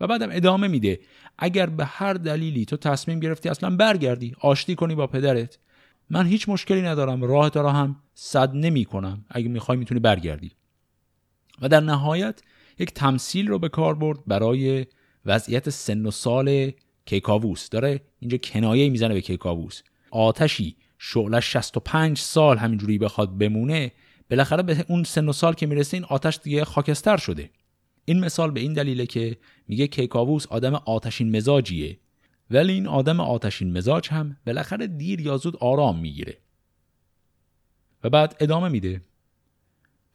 و 0.00 0.06
بعدم 0.06 0.28
ادامه 0.32 0.68
میده. 0.68 1.00
اگر 1.38 1.66
به 1.66 1.84
هر 1.84 2.12
دلیلی 2.12 2.64
تو 2.64 2.76
تصمیم 2.76 3.20
گرفتی 3.20 3.48
اصلا 3.48 3.76
برگردی 3.76 4.36
آشتی 4.40 4.74
کنی 4.74 4.94
با 4.94 5.06
پدرت 5.06 5.58
من 6.10 6.26
هیچ 6.26 6.48
مشکلی 6.48 6.82
ندارم. 6.82 7.24
راه 7.24 7.50
را 7.54 7.72
هم 7.72 7.96
صد 8.14 8.54
نمی 8.54 8.84
کنم. 8.84 9.24
اگه 9.30 9.48
می‌خوای 9.48 9.78
می‌تونی 9.78 10.00
برگردی. 10.00 10.52
و 11.62 11.68
در 11.68 11.80
نهایت 11.80 12.42
یک 12.78 12.94
تمثیل 12.94 13.48
رو 13.48 13.58
به 13.58 13.68
کار 13.68 13.94
برد 13.94 14.18
برای 14.26 14.86
وضعیت 15.26 15.70
سن 15.70 16.06
و 16.06 16.10
سال 16.10 16.72
کیکاووس. 17.06 17.68
داره 17.68 18.00
اینجا 18.20 18.38
کنایه 18.38 18.90
می‌زنه 18.90 19.14
به 19.14 19.20
کیکاووس. 19.20 19.82
آتشی 20.10 20.76
شعله 20.98 21.40
65 21.40 22.18
سال 22.18 22.58
همینجوری 22.58 22.98
بخواد 22.98 23.38
بمونه 23.38 23.92
بالاخره 24.30 24.62
به 24.62 24.84
اون 24.88 25.04
سن 25.04 25.28
و 25.28 25.32
سال 25.32 25.54
که 25.54 25.66
می‌رسه 25.66 25.96
این 25.96 26.04
آتش 26.04 26.38
دیگه 26.42 26.64
خاکستر 26.64 27.16
شده. 27.16 27.50
این 28.04 28.20
مثال 28.20 28.50
به 28.50 28.60
این 28.60 28.72
دلیله 28.72 29.06
که 29.06 29.36
میگه 29.68 29.86
کیکاووس 29.86 30.46
آدم 30.46 30.74
آتشین 30.74 31.36
مزاجیه. 31.36 31.98
ولی 32.50 32.72
این 32.72 32.86
آدم 32.86 33.20
آتشین 33.20 33.76
مزاج 33.76 34.08
هم 34.08 34.36
بالاخره 34.46 34.86
دیر 34.86 35.20
یا 35.20 35.36
زود 35.36 35.56
آرام 35.56 35.98
می‌گیره. 35.98 36.38
و 38.04 38.10
بعد 38.10 38.36
ادامه 38.40 38.68
میده. 38.68 39.00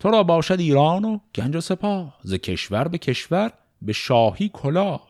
تو 0.03 0.12
را 0.12 0.24
باشد 0.24 0.60
ایران 0.60 1.05
و 1.05 1.19
گنج 1.36 1.55
و 1.55 1.62
سپاه 1.62 2.19
ز 2.24 2.33
کشور 2.33 2.88
به 2.88 2.98
کشور 2.98 3.51
به 3.81 3.93
شاهی 3.93 4.50
کلاه. 4.53 5.07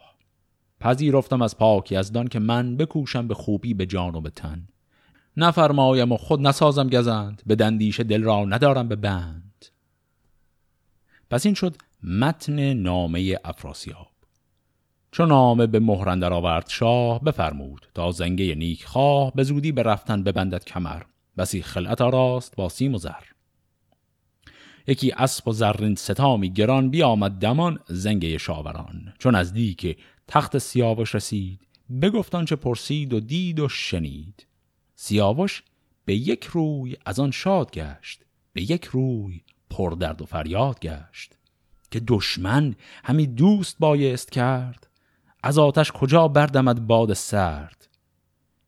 پذیرفتم 0.80 1.42
از 1.42 1.58
پاک 1.58 1.92
یزدان 1.92 2.28
که 2.28 2.40
من 2.40 2.78
بکوشم 2.78 3.28
به 3.28 3.34
خوبی 3.34 3.74
به 3.74 3.86
جان 3.86 4.16
و 4.16 4.22
به 4.22 4.30
تن. 4.30 4.68
نفرمایم 5.38 6.12
و 6.12 6.18
خود 6.18 6.48
نسازم 6.48 6.90
گزند 6.90 7.42
به 7.46 7.56
دندیش 7.56 8.00
دل 8.00 8.24
را 8.24 8.46
ندارم 8.46 8.88
به 8.88 8.96
بند. 8.96 9.66
پس 11.30 11.46
این 11.46 11.56
شد 11.56 11.76
متن 12.04 12.74
نامه 12.74 13.38
افراسیاب. 13.44 14.08
چون 15.12 15.28
نامه 15.28 15.68
به 15.68 15.80
مهرندر 15.80 16.34
آورد 16.34 16.70
شاه 16.70 17.24
بفرمود 17.24 17.88
تا 17.94 18.12
زنگه 18.12 18.56
نیک 18.56 18.86
خواه 18.86 19.34
به 19.36 19.44
زودی 19.44 19.72
به 19.72 19.84
رفتن 19.84 20.24
ببندد 20.24 20.64
کمر. 20.64 21.02
بسی 21.38 21.62
خلعت 21.62 22.02
راست 22.02 22.56
با 22.56 22.70
سیم 22.70 22.96
و 22.96 22.98
زر. 22.98 23.33
یکی 24.88 25.12
اسب 25.12 25.48
و 25.48 25.52
زرین 25.52 25.96
ستامی 25.96 26.54
گران 26.54 26.90
بیامد 26.90 27.32
دمان 27.32 27.80
زنگه 27.88 28.38
شاوران. 28.38 29.14
چون 29.20 29.36
از 29.36 29.54
که 29.54 29.96
تخت 30.28 30.58
سیاوش 30.58 31.16
رسید 31.16 31.68
بگفتان 32.02 32.46
چه 32.46 32.56
پرسید 32.56 33.14
و 33.14 33.20
دید 33.20 33.60
و 33.60 33.70
شنید. 33.70 34.48
سیاوش 34.96 35.64
به 36.06 36.16
یک 36.16 36.44
روی 36.44 36.98
از 37.06 37.20
آن 37.20 37.32
شاد 37.32 37.72
گشت 37.72 38.22
به 38.54 38.72
یک 38.72 38.86
روی 38.86 39.42
پردرد 39.70 40.22
و 40.22 40.26
فریاد 40.26 40.80
گشت. 40.80 41.34
که 41.92 42.00
دشمن 42.08 42.76
همی 43.04 43.28
دوست 43.28 43.80
بایست 43.80 44.32
کرد 44.32 44.88
از 45.44 45.58
آتش 45.58 45.92
کجا 45.92 46.28
بردمد 46.28 46.88
باد 46.88 47.14
سرد. 47.14 47.88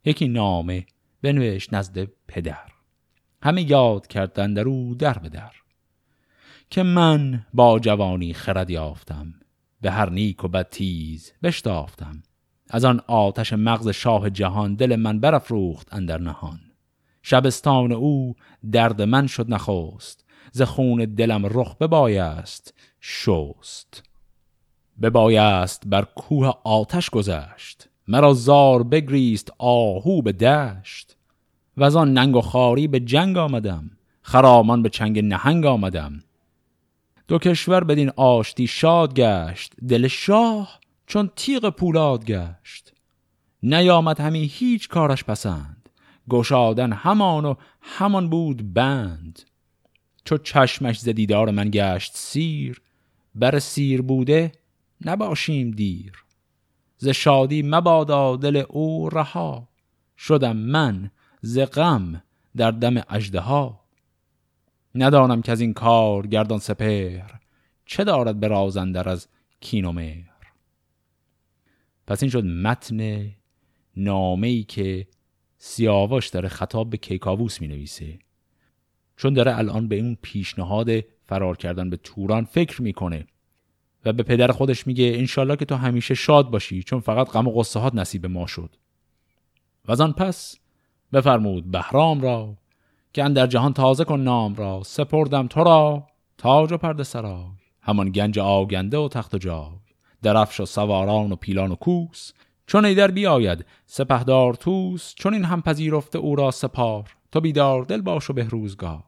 یکی 0.06 0.28
نامه 0.28 0.86
بنوشت 1.22 1.74
نزد 1.74 2.08
پدر. 2.28 2.72
همه 3.44 3.62
یاد 3.72 4.08
کردن 4.08 4.54
در 4.54 4.68
او 4.68 4.96
در 4.96 5.18
به 5.18 5.30
در. 5.30 5.52
که 6.70 6.84
من 6.84 7.46
با 7.54 7.80
جوانی 7.80 8.34
خرد 8.34 8.70
یافتم. 8.70 9.34
به 9.82 9.92
هر 9.92 10.10
نیک 10.10 10.44
و 10.44 10.48
بد 10.48 10.70
تیز 10.70 11.32
بشتافتم. 11.44 12.24
از 12.70 12.86
آن 12.86 13.02
آتش 13.08 13.54
مغز 13.54 13.90
شاه 13.90 14.30
جهان 14.30 14.76
دل 14.76 14.96
من 14.96 15.20
برافروخت 15.20 15.94
اندر 15.94 16.18
نهان. 16.18 16.60
شبستان 17.22 17.92
او 17.92 18.36
درد 18.72 19.02
من 19.02 19.28
شد 19.28 19.54
نخوست 19.54 20.26
ز 20.52 20.62
خون 20.62 21.06
دلم 21.06 21.46
رخ 21.46 21.76
ببایست 21.76 22.74
شست. 23.02 24.04
ببایست 25.02 25.84
بر 25.86 26.06
کوه 26.16 26.52
آتش 26.64 27.10
گذشت. 27.10 27.90
مرا 28.08 28.34
زار 28.34 28.84
بگریست 28.84 29.52
آهو 29.58 30.22
به 30.22 30.32
دشت. 30.32 31.18
و 31.78 31.84
از 31.84 31.96
آن 31.96 32.14
ننگ 32.14 32.36
و 32.36 32.42
خاری 32.42 32.88
به 32.88 33.00
جنگ 33.00 33.38
آمدم. 33.38 33.92
خرامان 34.22 34.82
به 34.82 34.90
چنگ 34.90 35.20
نهنگ 35.20 35.66
آمدم. 35.66 36.24
دو 37.28 37.40
کشور 37.40 37.84
بدین 37.84 38.12
آشتی 38.16 38.68
شاد 38.68 39.14
گشت 39.14 39.74
دل 39.90 40.08
شاه 40.08 40.80
چون 41.08 41.30
تیغ 41.36 41.70
پولاد 41.70 42.26
گشت. 42.26 42.94
نیامد 43.64 44.20
همی 44.20 44.46
هیچ 44.54 44.90
کارش 44.90 45.24
پسند 45.24 45.90
گشادن 46.30 46.94
همان 46.94 47.46
و 47.46 47.56
همان 47.82 48.30
بود 48.30 48.74
بند. 48.74 49.42
چو 50.26 50.38
چشمش 50.38 51.00
ز 51.00 51.10
دیدار 51.10 51.52
من 51.52 51.70
گشت 51.74 52.12
سیر 52.16 52.82
بر 53.36 53.60
سیر 53.60 54.02
بوده 54.02 54.52
نباشیم 55.06 55.72
دیر. 55.72 56.26
ز 56.98 57.08
شادی 57.08 57.62
مبادا 57.62 58.36
دل 58.36 58.64
او 58.70 59.10
رها 59.10 59.68
شدم 60.18 60.58
من 60.58 61.12
ز 61.42 61.60
غم 61.60 62.22
در 62.58 62.72
دم 62.72 63.04
اژدها. 63.10 63.85
ندانم 64.96 65.42
که 65.42 65.52
از 65.52 65.62
این 65.62 65.74
کار 65.74 66.28
گردان 66.28 66.60
سپر 66.60 67.22
چه 67.86 68.04
دارد 68.04 68.40
به 68.40 68.48
رازندر 68.48 69.10
از 69.10 69.28
کین 69.60 69.86
و 69.86 69.92
مهر. 69.92 70.30
پس 72.08 72.24
این 72.24 72.32
شد 72.32 72.46
متن 72.46 73.32
نامه 73.98 74.48
ای 74.48 74.64
که 74.64 75.08
سیاوش 75.58 76.28
داره 76.28 76.50
خطاب 76.50 76.90
به 76.90 76.98
کیکاووس 76.98 77.62
می 77.62 77.68
نویسه 77.68 78.20
چون 79.18 79.34
داره 79.34 79.58
الان 79.58 79.88
به 79.88 80.00
اون 80.00 80.18
پیشنهاد 80.22 80.90
فرار 81.28 81.58
کردن 81.58 81.90
به 81.90 81.98
توران 81.98 82.46
فکر 82.46 82.82
می‌کنه 82.82 83.28
و 84.06 84.14
به 84.14 84.24
پدر 84.24 84.52
خودش 84.52 84.88
میگه 84.88 85.12
انشالله 85.16 85.56
که 85.56 85.66
تو 85.66 85.76
همیشه 85.76 86.14
شاد 86.14 86.50
باشی 86.50 86.84
چون 86.84 87.00
فقط 87.00 87.30
غم 87.30 87.48
و 87.48 87.60
قصه 87.60 87.96
نصیب 87.96 88.26
ما 88.26 88.48
شد. 88.48 88.76
و 89.88 90.02
آن 90.02 90.14
پس 90.14 90.60
بفرمود 91.14 91.72
بهرام 91.72 92.22
را 92.22 92.58
که 93.16 93.24
اندر 93.24 93.48
جهان 93.48 93.74
تازه 93.74 94.04
کن 94.04 94.20
نام 94.20 94.56
را. 94.56 94.82
سپردم 94.86 95.48
تو 95.48 95.64
را 95.64 96.08
تاج 96.38 96.72
و 96.72 96.78
پرده 96.78 97.04
سرای. 97.04 97.46
همان 97.82 98.10
گنج 98.10 98.40
آگنده 98.40 98.98
و 98.98 99.08
تخت 99.08 99.36
و 99.36 99.38
جای. 99.38 99.70
درفش 100.22 100.60
و 100.60 100.66
سواران 100.66 101.32
و 101.32 101.36
پیلان 101.36 101.72
و 101.72 101.76
کوس. 101.76 102.34
چون 102.68 102.86
ایدر 102.86 103.12
بیاید 103.12 103.66
سپهدار 103.86 104.54
توس 104.54 105.14
چون 105.16 105.34
این 105.34 105.44
هم 105.44 105.62
پذیرفته 105.62 106.18
او 106.18 106.36
را 106.36 106.52
سپار. 106.52 107.16
تو 107.32 107.42
بیدار 107.42 107.84
دل 107.84 108.02
باش 108.02 108.30
و 108.30 108.34
به 108.34 108.44
روزگار. 108.44 109.04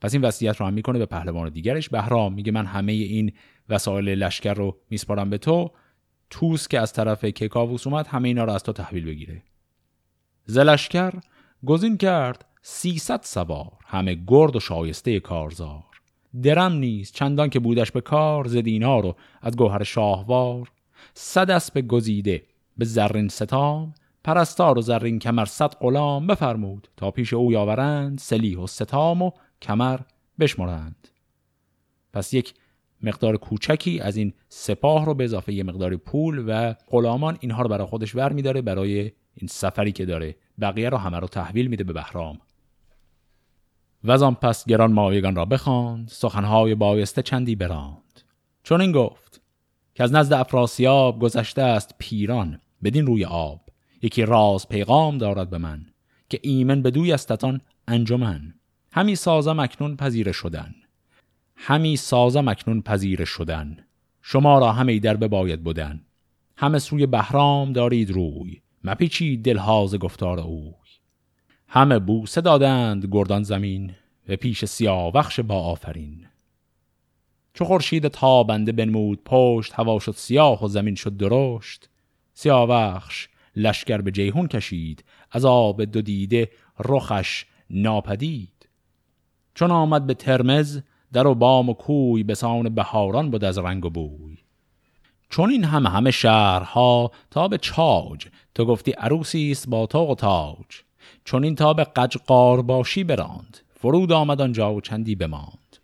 پس 0.00 0.14
این 0.14 0.24
وصیت 0.24 0.56
رو 0.56 0.66
هم 0.66 0.72
می‌کنه 0.72 0.98
به 0.98 1.06
پهلوان 1.06 1.48
دیگرش. 1.48 1.88
بهرام 1.88 2.32
میگه 2.34 2.52
من 2.52 2.66
همه 2.66 2.92
این 2.92 3.32
وسایل 3.68 4.08
لشکر 4.08 4.54
رو 4.54 4.76
میسپارم 4.90 5.30
به 5.30 5.38
تو. 5.38 5.70
توس 6.30 6.68
که 6.68 6.80
از 6.80 6.92
طرف 6.92 7.24
کیکاووس 7.24 7.86
اومد 7.86 8.06
همه 8.06 8.28
اینا 8.28 8.44
رو 8.44 8.52
از 8.52 8.62
تو 8.62 8.72
تحویل 8.72 9.04
بگیره. 9.04 9.42
زلشکر 10.44 11.12
گزین 11.66 11.96
کرد. 11.96 12.46
سیصد 12.62 13.20
سوار 13.22 13.72
همه 13.86 14.18
گرد 14.26 14.56
و 14.56 14.60
شایسته 14.60 15.20
کارزار. 15.20 15.84
درم 16.42 16.72
نیست 16.72 17.14
چندان 17.14 17.50
که 17.50 17.60
بودش 17.60 17.92
به 17.92 18.00
کار 18.00 18.48
ز 18.48 18.56
رو 18.56 19.16
از 19.42 19.56
گوهر 19.56 19.82
شاهوار. 19.82 20.72
صد 21.14 21.50
اسب 21.50 21.80
گزیده 21.80 22.42
به 22.76 22.84
زرین 22.84 23.28
ستام 23.28 23.94
پرستار 24.24 24.78
و 24.78 24.80
زرین 24.80 25.18
کمر 25.18 25.44
صد 25.44 25.74
غلام. 25.80 26.26
بفرمود 26.26 26.88
تا 26.96 27.10
پیش 27.10 27.32
او 27.32 27.52
یاورند 27.52 28.18
سلیح 28.18 28.58
و 28.58 28.66
ستام 28.66 29.22
و 29.22 29.30
کمر 29.62 30.00
بشمرند. 30.40 31.08
پس 32.12 32.34
یک 32.34 32.54
مقدار 33.02 33.36
کوچکی 33.36 34.00
از 34.00 34.16
این 34.16 34.32
سپاه 34.48 35.06
رو 35.06 35.14
به 35.14 35.24
اضافه 35.24 35.52
یه 35.52 35.62
مقدار 35.62 35.96
پول 35.96 36.44
و 36.46 36.74
غلامان 36.90 37.38
اینها 37.40 37.62
رو 37.62 37.68
برای 37.68 37.86
خودش 37.86 38.14
ور 38.14 38.32
میداره 38.32 38.62
برای 38.62 39.12
این 39.34 39.48
سفری 39.48 39.92
که 39.92 40.06
داره. 40.06 40.36
بقیه 40.60 40.88
رو 40.88 40.96
همه 40.96 41.18
رو 41.18 41.26
تحویل 41.26 41.66
میده 41.66 41.84
به 41.84 41.92
بهرام. 41.92 42.38
و 44.04 44.30
پس 44.30 44.64
گران 44.64 44.92
مایگان 44.92 45.36
را 45.36 45.44
بخواند 45.44 46.08
سخنهای 46.08 46.74
بایسته 46.74 47.22
چندی 47.22 47.54
براند. 47.56 48.20
چون 48.62 48.80
این 48.80 48.92
گفت 48.92 49.40
که 49.94 50.02
از 50.02 50.12
نزد 50.12 50.32
افراسیاب 50.32 51.18
گذشته 51.18 51.62
است 51.62 51.94
پیران 51.98 52.60
بدین 52.82 53.06
روی 53.06 53.24
آب. 53.24 53.60
یکی 54.02 54.22
راز 54.22 54.68
پیغام 54.68 55.18
دارد 55.18 55.50
به 55.50 55.58
من 55.58 55.86
که 56.28 56.40
ایمن 56.42 56.82
به 56.82 56.90
دوی 56.90 57.12
استتان 57.12 57.60
انجمن. 57.88 58.54
همی 58.92 59.16
سازم 59.16 59.60
اکنون 59.60 59.96
پذیره 59.96 60.32
شدن. 60.32 60.74
همی 61.56 61.96
سازم 61.96 62.48
اکنون 62.48 62.82
پذیره 62.82 63.24
شدن. 63.24 63.76
شما 64.22 64.58
را 64.58 64.72
همه 64.72 64.98
در 64.98 65.16
باید 65.16 65.64
بودن 65.64 66.00
همه 66.56 66.78
سوی 66.78 67.06
بهرام 67.06 67.72
دارید 67.72 68.10
روی. 68.10 68.60
مپیچید 68.84 69.44
دلهاز 69.44 69.94
گفتار 69.94 70.40
اوی 70.40 70.79
همه 71.72 71.98
بوسه 71.98 72.40
دادند 72.40 73.08
گردان 73.12 73.42
زمین 73.42 73.94
و 74.28 74.36
پیش 74.36 74.64
سیاوخش 74.64 75.40
با 75.40 75.62
آفرین. 75.62 76.26
چو 77.54 77.64
خورشید 77.64 78.08
تابنده 78.08 78.72
بنمود 78.72 79.20
پشت 79.24 79.72
هوا 79.74 79.98
شد 79.98 80.12
سیاه 80.12 80.64
و 80.64 80.68
زمین 80.68 80.94
شد 80.94 81.16
درشت. 81.16 81.88
سیاوخش 82.34 83.28
لشکر 83.56 84.00
به 84.00 84.10
جیهون 84.10 84.48
کشید 84.48 85.04
از 85.30 85.44
آب 85.44 85.84
دو 85.84 86.02
دیده 86.02 86.50
رخش 86.78 87.46
ناپدید. 87.70 88.68
چون 89.54 89.70
آمد 89.70 90.06
به 90.06 90.14
ترمز 90.14 90.80
در 91.12 91.26
و 91.26 91.34
بام 91.34 91.68
و 91.68 91.74
کوی 91.74 92.22
به 92.22 92.34
سان 92.34 92.74
بهاران 92.74 93.30
بود 93.30 93.44
از 93.44 93.58
رنگ 93.58 93.84
و 93.84 93.90
بوی. 93.90 94.36
چون 95.28 95.50
این 95.50 95.64
همه 95.64 95.88
همه 95.88 96.10
شهرها 96.10 97.10
تا 97.30 97.48
به 97.48 97.58
چاج 97.58 98.26
تو 98.54 98.64
گفتی 98.64 98.92
عروسی 98.92 99.50
است 99.50 99.68
با 99.68 99.86
تاق 99.86 100.10
و 100.10 100.14
تاج. 100.14 100.89
چون 101.24 101.44
این 101.44 101.54
تا 101.54 101.72
به 101.72 101.84
قجقار 101.84 102.62
باشی 102.62 103.04
براند. 103.04 103.58
فرود 103.74 104.12
آمد 104.12 104.40
آنجا 104.40 104.74
و 104.74 104.80
چندی 104.80 105.14
بماند. 105.14 105.76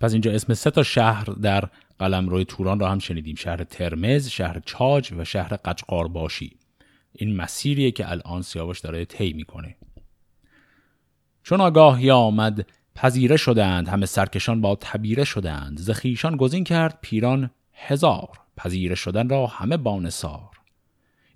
پس 0.00 0.12
اینجا 0.12 0.32
اسم 0.32 0.54
سه 0.54 0.70
تا 0.70 0.82
شهر 0.82 1.24
در 1.24 1.68
قلم 1.98 2.28
روی 2.28 2.44
توران 2.44 2.80
را 2.80 2.90
هم 2.90 2.98
شنیدیم. 2.98 3.34
شهر 3.34 3.64
ترمز، 3.64 4.28
شهر 4.28 4.60
چاج 4.66 5.12
و 5.12 5.24
شهر 5.24 5.56
قجقار 5.56 6.08
باشی 6.08 6.56
این 7.12 7.36
مسیریه 7.36 7.90
که 7.90 8.10
الان 8.10 8.42
سیاوش 8.42 8.80
داره 8.80 9.04
طی 9.04 9.32
می‌کنه. 9.32 9.76
چون 11.42 11.60
آگاهی 11.60 12.10
آمد 12.10 12.66
پذیره 12.94 13.36
شدند. 13.36 13.88
همه 13.88 14.06
سرکشان 14.06 14.60
با 14.60 14.76
تبیره 14.80 15.24
شدند. 15.24 15.78
زخیشان 15.78 16.36
گزین 16.36 16.64
کرد 16.64 16.98
پیران 17.02 17.50
هزار. 17.72 18.28
پذیره 18.56 18.94
شدن 18.94 19.28
را 19.28 19.46
همه 19.46 19.76
بانسار. 19.76 20.50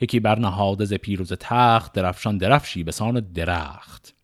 یکی 0.01 0.21
برنهاده 0.21 0.85
ز 0.85 0.95
پیروز 0.95 1.33
تخت 1.33 1.93
درفشان 1.93 2.39
درفشی 2.39 2.85
به 2.85 2.93
سان 2.93 3.21
درخت. 3.21 4.15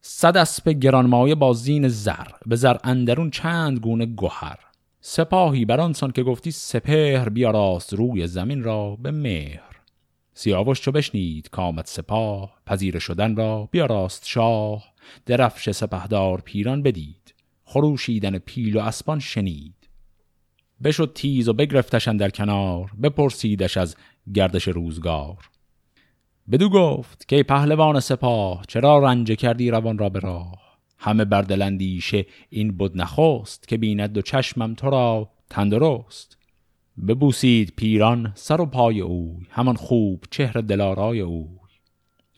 صد 0.00 0.36
اسب 0.36 0.68
گرانمایه 0.68 1.34
با 1.34 1.52
زین 1.52 1.88
زر 1.88 2.28
به 2.46 2.56
زر 2.56 2.76
اندرون 2.84 3.30
چند 3.30 3.78
گونه 3.78 4.06
گوهر 4.06 4.58
سپاهی 5.00 5.64
بر 5.64 5.80
آنسان 5.80 6.12
که 6.12 6.22
گفتی 6.22 6.50
سپهر 6.50 7.28
بیاراست 7.28 7.94
روی 7.94 8.26
زمین 8.26 8.62
را 8.62 8.96
به 8.96 9.10
مهر. 9.10 9.80
سیاوش 10.34 10.80
چو 10.80 10.92
بشنید 10.92 11.50
کامت 11.50 11.88
سپاه 11.88 12.54
پذیره 12.66 12.98
شدن 12.98 13.36
را 13.36 13.68
بیاراست 13.72 14.26
شاه. 14.26 14.84
درفش 15.26 15.70
سپهدار 15.70 16.40
پیران 16.40 16.82
بدید 16.82 17.34
خروشیدن 17.64 18.38
پیل 18.38 18.76
و 18.76 18.80
اسبان 18.80 19.18
شنید. 19.18 19.83
بشد 20.82 21.12
تیز 21.14 21.48
و 21.48 21.52
بگرفتشن 21.52 22.16
در 22.16 22.30
کنار 22.30 22.90
بپرسیدش 23.02 23.76
از 23.76 23.96
گردش 24.34 24.68
روزگار. 24.68 25.50
بدو 26.50 26.68
گفت 26.68 27.28
که 27.28 27.42
پهلوان 27.42 28.00
سپاه 28.00 28.64
چرا 28.68 28.98
رنج 28.98 29.32
کردی 29.32 29.70
روان 29.70 29.98
را 29.98 30.08
به 30.08 30.20
راه؟ 30.20 30.78
همه 30.98 31.24
بردلندیشه 31.24 32.26
این 32.50 32.76
بود 32.76 33.00
نخواست 33.00 33.68
که 33.68 33.76
بیند 33.76 34.12
دو 34.12 34.22
چشمم 34.22 34.74
تو 34.74 34.90
را 34.90 35.30
تندرست. 35.50 36.38
ببوسید 37.08 37.72
پیران 37.76 38.32
سر 38.34 38.60
و 38.60 38.66
پای 38.66 39.00
اوی 39.00 39.46
همان 39.50 39.76
خوب 39.76 40.24
چهر 40.30 40.52
دلارای 40.52 41.20
اوی. 41.20 41.58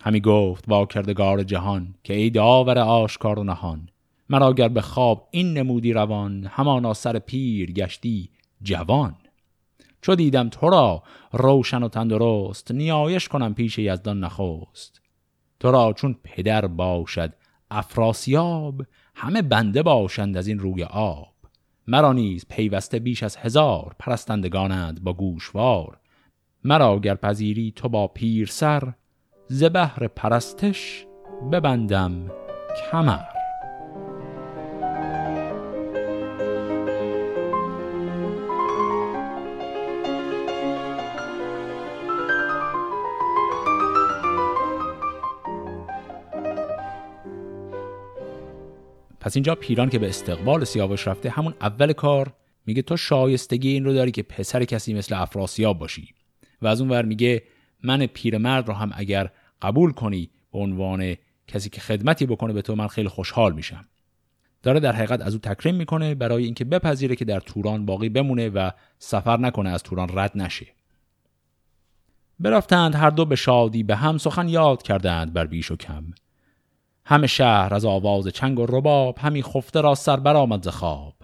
همی 0.00 0.20
گفت 0.20 0.66
با 0.66 0.86
کردگار 0.86 1.42
جهان 1.42 1.94
که 2.04 2.14
ای 2.14 2.30
داور 2.30 2.78
آشکار 2.78 3.38
و 3.38 3.44
نهان 3.44 3.88
مرا 4.30 4.52
گر 4.52 4.68
به 4.68 4.80
خواب 4.80 5.28
این 5.30 5.52
نمودی 5.52 5.92
روان 5.92 6.46
همانا 6.50 6.94
سر 6.94 7.18
پیر 7.18 7.72
گشتی 7.72 8.30
جوان. 8.62 9.14
چو 10.02 10.14
دیدم 10.14 10.48
تو 10.48 10.70
را 10.70 11.02
روشن 11.32 11.82
و 11.82 11.88
تندرست 11.88 12.70
نیایش 12.70 13.28
کنم 13.28 13.54
پیش 13.54 13.78
یزدان 13.78 14.20
نخست. 14.24 15.00
تو 15.60 15.70
را 15.70 15.92
چون 15.92 16.16
پدر 16.24 16.66
باشد 16.66 17.32
افراسیاب 17.70 18.82
همه 19.14 19.42
بنده 19.42 19.82
باشند 19.82 20.36
از 20.36 20.46
این 20.46 20.58
روی 20.58 20.84
آب. 20.84 21.34
مرا 21.86 22.12
نیز 22.12 22.46
پیوسته 22.48 22.98
بیش 22.98 23.22
از 23.22 23.36
هزار 23.36 23.96
پرستندگانند 23.98 25.04
با 25.04 25.12
گوشوار. 25.12 25.98
مرا 26.64 26.98
گر 26.98 27.14
پذیری 27.14 27.72
تو 27.76 27.88
با 27.88 28.08
پیر 28.08 28.46
سر 28.46 28.92
ز 29.48 29.64
بهر 29.64 30.08
پرستش 30.08 31.06
ببندم 31.52 32.30
کمر. 32.90 33.35
پس 49.26 49.36
اینجا 49.36 49.54
پیران 49.54 49.88
که 49.88 49.98
به 49.98 50.08
استقبال 50.08 50.64
سیاوش 50.64 51.08
رفته 51.08 51.30
همون 51.30 51.54
اول 51.60 51.92
کار 51.92 52.32
میگه 52.66 52.82
تو 52.82 52.96
شایستگی 52.96 53.68
این 53.68 53.84
رو 53.84 53.94
داری 53.94 54.10
که 54.10 54.22
پسر 54.22 54.64
کسی 54.64 54.94
مثل 54.94 55.14
افراسیاب 55.14 55.78
باشی. 55.78 56.14
و 56.62 56.66
از 56.66 56.80
اون 56.80 56.90
ور 56.90 57.04
میگه 57.04 57.42
من 57.82 58.06
پیرمرد 58.06 58.68
رو 58.68 58.74
هم 58.74 58.90
اگر 58.94 59.30
قبول 59.62 59.92
کنی 59.92 60.30
به 60.52 60.58
عنوان 60.58 61.16
کسی 61.46 61.70
که 61.70 61.80
خدمتی 61.80 62.26
بکنه 62.26 62.52
به 62.52 62.62
تو 62.62 62.74
من 62.74 62.88
خیلی 62.88 63.08
خوشحال 63.08 63.52
میشم. 63.52 63.84
داره 64.62 64.80
در 64.80 64.92
حقیقت 64.92 65.20
از 65.20 65.32
او 65.32 65.40
تکریم 65.40 65.74
می‌کنه 65.74 66.14
برای 66.14 66.44
اینکه 66.44 66.64
بپذیره 66.64 67.16
که 67.16 67.24
در 67.24 67.40
توران 67.40 67.86
باقی 67.86 68.08
بمونه 68.08 68.48
و 68.48 68.70
سفر 68.98 69.36
نکنه 69.36 69.70
از 69.70 69.82
توران 69.82 70.08
رد 70.18 70.32
نشه. 70.34 70.66
برفتند 72.40 72.94
هر 72.94 73.10
دو 73.10 73.24
به 73.24 73.36
شادی 73.36 73.82
به 73.82 73.96
هم 73.96 74.18
سخن 74.18 74.48
یاد 74.48 74.82
کردند 74.82 75.32
بر 75.32 75.46
بیش 75.46 75.70
و 75.70 75.76
کم. 75.76 76.04
همه 77.08 77.26
شهر 77.26 77.74
از 77.74 77.84
آواز 77.84 78.28
چنگ 78.28 78.58
و 78.58 78.66
رباب 78.66 79.18
همی 79.18 79.42
خفته 79.42 79.80
را 79.80 79.94
سر 79.94 80.16
برآمد 80.16 80.62
ز 80.62 80.68
خواب. 80.68 81.14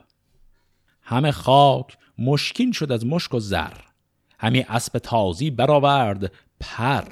همه 1.02 1.32
خاک 1.32 1.98
مشکین 2.18 2.72
شد 2.72 2.92
از 2.92 3.06
مشک 3.06 3.34
و 3.34 3.40
زر. 3.40 3.72
همی 4.38 4.60
اسب 4.68 4.98
تازی 4.98 5.50
برآورد 5.50 6.32
پر. 6.60 7.04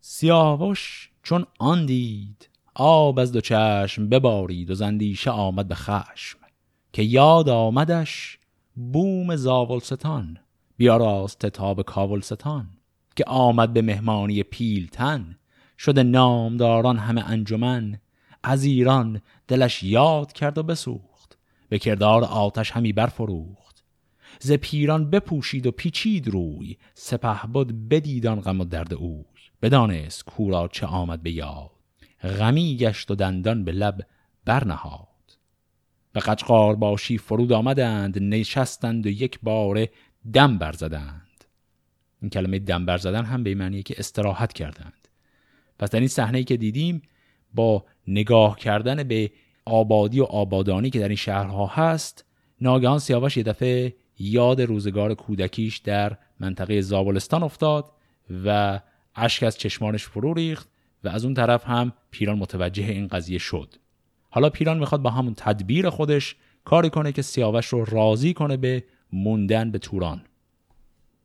سیاوش 0.00 1.10
چون 1.22 1.46
آن 1.58 1.86
دید 1.86 2.48
آب 2.74 3.18
از 3.18 3.32
دو 3.32 3.40
چشم 3.40 4.08
ببارید 4.08 4.70
و 4.70 4.74
زندیشه 4.74 5.30
آمد 5.30 5.68
به 5.68 5.74
خشم. 5.74 6.38
که 6.92 7.02
یاد 7.02 7.48
آمدش 7.48 8.38
بوم 8.74 9.36
زاولستان 9.36 10.38
بیاراست 10.76 11.46
تاب 11.46 11.82
کاولستان. 11.82 12.68
که 13.16 13.24
آمد 13.26 13.72
به 13.72 13.82
مهمانی 13.82 14.42
پیلتن 14.42 15.36
شده 15.84 16.02
نامداران 16.02 16.98
همه 16.98 17.30
انجمن 17.30 18.00
از 18.42 18.64
ایران 18.64 19.20
دلش 19.48 19.82
یاد 19.82 20.32
کرد 20.32 20.58
و 20.58 20.62
بسوخت 20.62 21.38
به 21.68 21.78
کردار 21.78 22.24
آتش 22.24 22.70
همی 22.70 22.92
برفروخت. 22.92 23.84
ز 24.40 24.52
پیران 24.52 25.10
بپوشید 25.10 25.66
و 25.66 25.70
پیچید 25.70 26.28
روی 26.28 26.76
سپه 26.94 27.46
بود 27.52 27.88
بدیدان 27.88 28.40
غم 28.40 28.60
و 28.60 28.64
درد 28.64 28.94
اوی. 28.94 29.24
بدانست 29.62 30.24
کورا 30.24 30.68
چه 30.68 30.86
آمد 30.86 31.22
به 31.22 31.30
یاد 31.30 31.70
غمی 32.22 32.76
گشت 32.76 33.10
و 33.10 33.14
دندان 33.14 33.64
به 33.64 33.72
لب 33.72 34.06
برنهاد. 34.44 35.08
به 36.12 36.20
قجقار 36.20 36.76
باشی 36.76 37.18
فرود 37.18 37.52
آمدند 37.52 38.18
نشستند 38.22 39.06
و 39.06 39.08
یک 39.08 39.38
باره 39.42 39.90
دم 40.32 40.58
برزدند. 40.58 41.44
این 42.20 42.30
کلمه 42.30 42.58
دم 42.58 42.86
برزدن 42.86 43.24
هم 43.24 43.42
به 43.42 43.54
معنیه 43.54 43.82
که 43.82 43.94
استراحت 43.98 44.52
کردند. 44.52 45.01
پس 45.82 45.90
در 45.90 45.98
این 45.98 46.08
صحنه 46.08 46.44
که 46.44 46.56
دیدیم 46.56 47.02
با 47.54 47.84
نگاه 48.08 48.58
کردن 48.58 49.02
به 49.02 49.30
آبادی 49.64 50.20
و 50.20 50.24
آبادانی 50.24 50.90
که 50.90 50.98
در 50.98 51.08
این 51.08 51.16
شهرها 51.16 51.66
هست 51.66 52.24
ناگهان 52.60 52.98
سیاوش 52.98 53.36
یه 53.36 53.42
دفعه 53.42 53.94
یاد 54.18 54.60
روزگار 54.60 55.14
کودکیش 55.14 55.78
در 55.78 56.16
منطقه 56.40 56.80
زابلستان 56.80 57.42
افتاد 57.42 57.92
و 58.44 58.80
اشک 59.14 59.42
از 59.42 59.58
چشمانش 59.58 60.04
فرو 60.04 60.34
ریخت 60.34 60.68
و 61.04 61.08
از 61.08 61.24
اون 61.24 61.34
طرف 61.34 61.66
هم 61.66 61.92
پیران 62.10 62.38
متوجه 62.38 62.84
این 62.84 63.06
قضیه 63.06 63.38
شد. 63.38 63.74
حالا 64.30 64.50
پیران 64.50 64.78
می‌خواد 64.78 65.02
با 65.02 65.10
همون 65.10 65.34
تدبیر 65.36 65.90
خودش 65.90 66.36
کاری 66.64 66.90
کنه 66.90 67.12
که 67.12 67.22
سیاوش 67.22 67.66
رو 67.66 67.84
راضی 67.84 68.32
کنه 68.34 68.56
به 68.56 68.84
موندن 69.12 69.70
به 69.70 69.78
توران. 69.78 70.22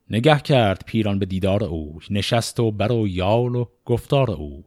نگه 0.10 0.39
کرد 0.39 0.84
پیران 0.86 1.20
به 1.20 1.26
دیدار 1.26 1.63
او 1.63 2.00
نشست 2.10 2.60
و 2.60 2.72
بر 2.72 2.91
و 2.91 3.08
یال 3.08 3.56
و 3.56 3.65
گفتار 3.86 4.32
او 4.32 4.65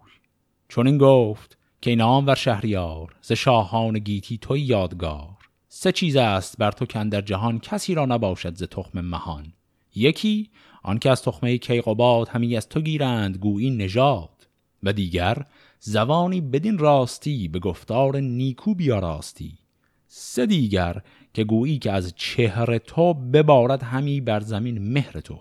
چون 0.68 0.86
این 0.86 0.98
گفت 0.98 1.58
که 1.80 1.96
نام 1.96 2.26
ور 2.26 2.34
شهریار 2.34 3.14
ز 3.22 3.32
شاهان 3.32 3.98
گیتی 3.98 4.38
تو 4.38 4.56
یادگار. 4.56 5.36
سه 5.68 5.92
چیز 5.92 6.16
است 6.16 6.58
بر 6.58 6.70
تو 6.70 6.86
کن 6.86 7.08
در 7.08 7.20
جهان 7.20 7.58
کسی 7.58 7.94
را 7.94 8.06
نباشد 8.06 8.54
ز 8.54 8.62
تخم 8.62 9.00
مهان. 9.00 9.52
یکی 9.94 10.50
آنکه 10.82 11.10
از 11.10 11.22
تخمه 11.22 11.58
کیقوباد 11.58 12.28
همی 12.28 12.56
از 12.56 12.68
تو 12.68 12.80
گیرند 12.80 13.36
گویی 13.36 13.70
نژاد. 13.70 14.46
و 14.82 14.92
دیگر 14.92 15.44
زبانی 15.78 16.40
بدین 16.40 16.78
راستی 16.78 17.48
به 17.48 17.58
گفتار 17.58 18.20
نیکو 18.20 18.74
بیاراستی. 18.74 19.58
سه 20.06 20.46
دیگر 20.46 21.02
که 21.34 21.44
گویی 21.44 21.78
که 21.78 21.92
از 21.92 22.12
چهره 22.16 22.78
تو 22.78 23.14
ببارد 23.14 23.82
همی 23.82 24.20
بر 24.20 24.40
زمین 24.40 24.92
مهر 24.92 25.20
تو. 25.20 25.40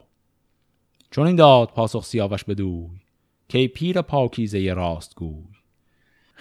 چون 1.12 1.28
این 1.28 1.36
داد 1.36 1.70
پاسخ 1.70 2.06
سیاوش 2.06 2.44
بدوی 2.44 2.88
که 3.50 3.68
پیر 3.68 4.02
پاکیزه 4.02 4.74
راست 4.74 5.16
گوی 5.16 5.44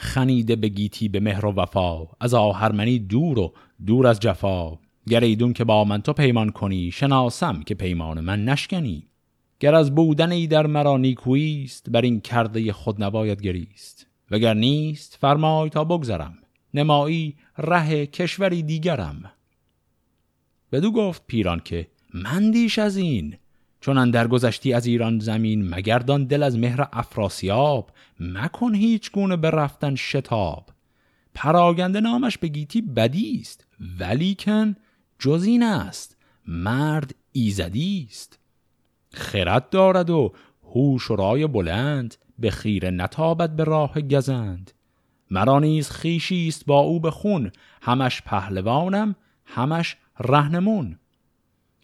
خنیده 0.00 0.56
به 0.56 0.68
گیتی 0.68 1.08
به 1.08 1.20
مهر 1.20 1.46
و 1.46 1.52
وفا 1.52 2.06
از 2.20 2.34
آهرمنی 2.34 2.98
دور 2.98 3.38
و 3.38 3.52
دور 3.86 4.06
از 4.06 4.20
جفا. 4.20 4.78
گر 5.08 5.20
ایدون 5.20 5.52
که 5.52 5.64
با 5.64 5.84
من 5.84 6.02
تو 6.02 6.12
پیمان 6.12 6.50
کنی 6.50 6.90
شناسم 6.90 7.62
که 7.62 7.74
پیمان 7.74 8.20
من 8.20 8.44
نشکنی. 8.44 9.06
گر 9.60 9.74
از 9.74 9.94
بودن 9.94 10.32
ای 10.32 10.46
در 10.46 10.66
مرا 10.66 10.96
نیکویست 10.96 11.90
بر 11.90 12.00
این 12.00 12.20
کرده 12.20 12.72
خود 12.72 13.02
نباید 13.02 13.42
گریست. 13.42 14.06
وگر 14.30 14.54
نیست 14.54 15.18
فرمای 15.20 15.70
تا 15.70 15.84
بگذرم. 15.84 16.38
نمایی 16.74 17.36
ره 17.58 18.06
کشوری 18.06 18.62
دیگرم. 18.62 19.30
بدو 20.72 20.92
گفت 20.92 21.22
پیران 21.26 21.60
که 21.64 21.86
من 22.14 22.50
دیش 22.50 22.78
از 22.78 22.96
این. 22.96 23.36
چون 23.80 23.98
اندر 23.98 24.28
گذشتی 24.28 24.72
از 24.72 24.86
ایران 24.86 25.18
زمین 25.18 25.74
مگردان 25.74 26.24
دل 26.24 26.42
از 26.42 26.58
مهر 26.58 26.88
افراسیاب. 26.92 27.90
مکن 28.20 28.74
هیچ 28.74 29.12
گونه 29.12 29.36
به 29.36 29.50
رفتن 29.50 29.94
شتاب. 29.94 30.70
پراگنده 31.34 32.00
نامش 32.00 32.38
به 32.38 32.48
گیتی 32.48 32.82
بدی 32.82 33.38
است 33.40 33.66
ولیکن 34.00 34.76
جز 35.18 35.44
این 35.46 35.62
است 35.62 36.16
مرد 36.46 37.14
ایزدی 37.32 38.06
است. 38.10 38.38
خرد 39.12 39.70
دارد 39.70 40.10
و 40.10 40.32
هوش 40.74 41.10
و 41.10 41.16
رای 41.16 41.46
بلند 41.46 42.14
به 42.38 42.50
خیره 42.50 42.90
نتابد 42.90 43.50
به 43.50 43.64
راه 43.64 44.00
گزند. 44.00 44.72
مرا 45.30 45.58
نیز 45.58 45.90
خیشی 45.90 46.48
است 46.48 46.66
با 46.66 46.78
او 46.78 47.00
به 47.00 47.10
خون. 47.10 47.50
همش 47.82 48.22
پهلوانم 48.22 49.16
همش 49.44 49.96
رهنمون. 50.20 50.98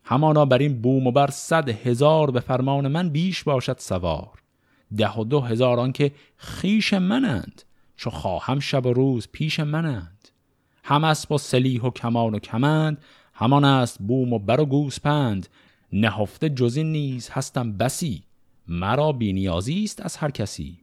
همانا 0.05 0.45
بر 0.45 0.59
این 0.59 0.83
بوم 0.83 1.07
و 1.07 1.11
بر 1.11 1.31
صد 1.31 1.69
هزار 1.69 2.31
به 2.31 2.41
فرمان 2.41 2.89
من 2.89 3.09
بیش 3.09 3.45
باشد 3.45 3.79
سوار. 3.79 4.43
ده 4.97 5.13
و 5.13 5.25
دو 5.25 5.41
هزار 5.41 5.91
که 5.91 6.13
خیش 6.37 6.95
منند 6.95 7.63
چو 7.97 8.11
خواهم 8.11 8.61
شب 8.61 8.87
و 8.87 8.93
روز 8.93 9.29
پیش 9.33 9.61
منند. 9.61 10.29
هم 10.85 11.05
اسب 11.05 11.29
با 11.29 11.39
سلیح 11.39 11.83
و 11.83 11.91
کمان 11.91 12.35
و 12.35 12.39
کمند 12.39 12.99
همان 13.35 13.65
است 13.65 13.99
بوم 13.99 14.33
و 14.33 14.39
بر 14.39 14.61
و 14.61 14.67
گوسپند. 14.67 15.49
نهفته 15.93 16.49
جزی 16.49 16.85
نیز 16.85 17.31
هستم 17.31 17.77
بسی 17.77 18.25
مرا 18.69 19.13
بینیازی 19.13 19.85
است 19.85 20.01
از 20.01 20.17
هر 20.17 20.31
کسی. 20.31 20.79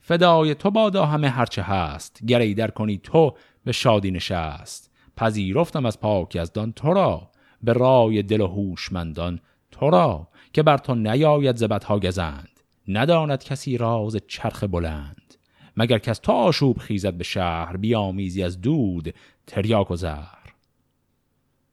فدای 0.00 0.54
تو 0.54 0.70
بادا 0.70 1.06
همه 1.06 1.28
هرچه 1.28 1.62
هست 1.62 2.24
گری 2.26 2.54
در 2.54 2.70
کنی 2.70 2.98
تو 2.98 3.36
به 3.64 3.72
شادی 3.72 4.10
نشست. 4.10 4.85
پذیرفتم 5.16 5.86
از 5.86 6.00
پاک 6.00 6.36
از 6.40 6.52
دان 6.52 6.72
تو 6.72 6.94
را 6.94 7.30
به 7.62 7.72
رای 7.72 8.22
دل 8.22 8.40
و 8.40 8.46
هوشمندان 8.46 9.40
تو 9.70 9.90
را 9.90 10.28
که 10.52 10.62
بر 10.62 10.78
تو 10.78 10.94
نیاید 10.94 11.72
ها 11.72 11.98
گزند. 11.98 12.60
نداند 12.88 13.44
کسی 13.44 13.78
راز 13.78 14.16
چرخ 14.28 14.64
بلند. 14.64 15.34
مگر 15.76 15.98
کس 15.98 16.18
تو 16.18 16.32
آشوب 16.32 16.78
خیزد 16.78 17.14
به 17.14 17.24
شهر 17.24 17.76
بیامیزی 17.76 18.42
از 18.42 18.60
دود 18.60 19.14
تریاک 19.46 19.90
و 19.90 19.96
زهر 19.96 20.54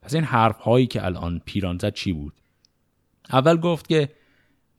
پس 0.01 0.13
این 0.13 0.23
حرف 0.23 0.59
هایی 0.59 0.87
که 0.87 1.05
الان 1.05 1.41
پیران 1.45 1.77
زد 1.77 1.93
چی 1.93 2.13
بود؟ 2.13 2.33
اول 3.29 3.57
گفت 3.57 3.87
که 3.87 4.09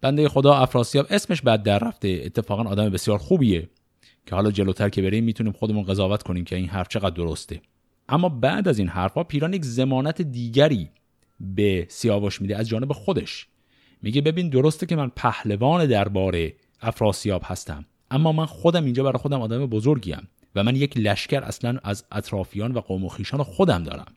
بنده 0.01 0.29
خدا 0.29 0.55
افراسیاب 0.55 1.07
اسمش 1.11 1.43
بد 1.43 1.63
در 1.63 1.79
رفته 1.79 2.23
اتفاقا 2.25 2.63
آدم 2.63 2.91
بسیار 2.91 3.19
خوبیه. 3.19 3.69
که 4.27 4.35
حالا 4.35 4.51
جلوتر 4.51 4.89
که 4.89 5.03
بریم 5.03 5.25
می‌تونیم 5.25 5.53
خودمون 5.53 5.85
قضاوت 5.85 6.23
کنیم 6.23 6.45
که 6.45 6.57
این 6.57 6.69
حرف 6.69 6.89
چقدر 6.89 7.15
درسته. 7.15 7.61
اما 8.09 8.29
بعد 8.29 8.69
از 8.69 8.79
این 8.79 8.89
حرفها 8.89 9.25
پیران 9.25 9.53
یک 9.53 9.65
زمانت 9.65 10.23
دیگری 10.23 10.91
به 11.41 11.87
سیاوش 11.91 12.41
میده 12.41 12.57
از 12.57 12.69
جانب 12.69 12.93
خودش. 12.93 13.47
میگه 14.03 14.21
ببین 14.21 14.49
درسته 14.49 14.87
که 14.87 14.97
من 14.97 15.11
پهلوان 15.17 15.87
درباره 15.87 16.55
افراسیاب 16.81 17.43
هستم 17.45 17.85
اما 18.11 18.33
من 18.33 18.47
خودم 18.47 18.85
اینجا 18.85 19.03
برای 19.03 19.19
خودم 19.19 19.41
آدم 19.41 19.67
بزرگیم 19.67 20.29
و 20.55 20.65
من 20.65 20.77
یک 20.77 20.97
لشکر 20.97 21.45
اصلا 21.45 21.79
از 21.85 22.05
اطرافیان 22.13 22.73
و 22.73 22.81
قوم 22.81 23.05
و 23.05 23.09
خیشان 23.09 23.43
خودم 23.43 23.83
دارم. 23.83 24.13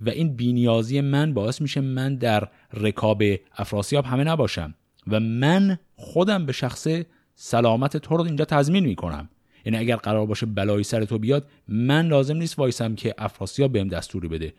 و 0.00 0.10
این 0.10 0.36
بینیازی 0.36 1.00
من 1.00 1.34
باعث 1.34 1.60
میشه 1.60 1.80
من 1.80 2.16
در 2.16 2.48
رکاب 2.72 3.22
افراسیاب 3.56 4.04
همه 4.04 4.24
نباشم 4.24 4.74
و 5.06 5.20
من 5.20 5.78
خودم 5.96 6.46
به 6.46 6.52
شخص 6.52 6.86
سلامت 7.34 7.96
تو 7.96 8.16
رو 8.16 8.24
اینجا 8.24 8.44
تضمین 8.44 8.86
می‌کنم. 8.86 9.28
یعنی 9.66 9.78
اگر 9.78 9.96
قرار 9.96 10.26
باشه 10.26 10.46
بلایی 10.46 10.84
سر 10.84 11.04
تو 11.04 11.18
بیاد 11.18 11.48
من 11.68 12.06
لازم 12.06 12.36
نیست 12.36 12.58
وایسم 12.58 12.94
که 12.94 13.14
افراسیاب 13.18 13.72
بهم 13.72 13.88
دستوری 13.88 14.28
بده. 14.28 14.54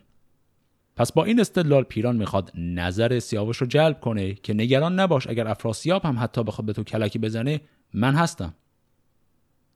پس 0.95 1.11
با 1.11 1.23
این 1.23 1.39
استدلال 1.39 1.83
پیران 1.83 2.15
می‌خواد 2.15 2.51
نظر 2.55 3.19
سیاوش 3.19 3.57
رو 3.57 3.67
جلب 3.67 3.99
کنه 3.99 4.33
که 4.33 4.53
نگران 4.53 4.99
نباش 4.99 5.27
اگر 5.27 5.47
افراسیاب 5.47 6.05
هم 6.05 6.19
حتی 6.19 6.43
بخواد 6.43 6.65
به 6.65 6.73
تو 6.73 6.83
کلکی 6.83 7.19
بزنه 7.19 7.61
من 7.93 8.15
هستم. 8.15 8.53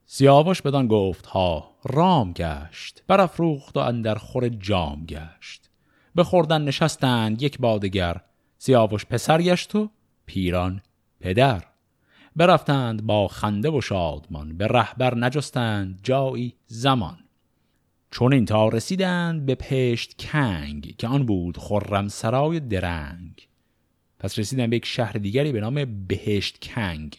سیاوش 0.05 0.61
بدان 0.61 0.87
گفت 0.87 1.25
ها 1.25 1.75
رام 1.83 2.33
گشت. 2.33 3.03
برافروخت 3.07 3.77
و 3.77 3.79
اندر 3.79 4.15
خور 4.15 4.49
جام 4.49 5.05
گشت. 5.05 5.69
به 6.15 6.23
خوردن 6.23 6.61
نشستند 6.61 7.41
یک 7.41 7.57
بادگر. 7.59 8.21
سیاوش 8.57 9.05
پسر 9.05 9.41
گشت 9.41 9.75
و 9.75 9.89
پیران 10.25 10.81
پدر. 11.19 11.70
برفتند 12.35 13.05
با 13.05 13.27
خنده 13.27 13.69
و 13.69 13.81
شادمان 13.81 14.57
به 14.57 14.67
رهبر 14.67 15.15
نجستند 15.15 15.99
جایی 16.03 16.53
زمان. 16.65 17.17
چون 18.11 18.33
این 18.33 18.45
تا 18.45 18.67
رسیدند 18.67 19.45
به 19.45 19.55
پشت 19.55 20.13
کنگ 20.19 20.95
که 20.97 21.07
آن 21.07 21.25
بود 21.25 21.57
خرم 21.57 22.07
سرای 22.07 22.59
درنگ. 22.59 23.47
پس 24.19 24.39
رسیدن 24.39 24.69
به 24.69 24.75
یک 24.75 24.85
شهر 24.85 25.13
دیگری 25.13 25.51
به 25.51 25.59
نام 25.59 26.05
بهشت 26.07 26.57
کنگ. 26.61 27.17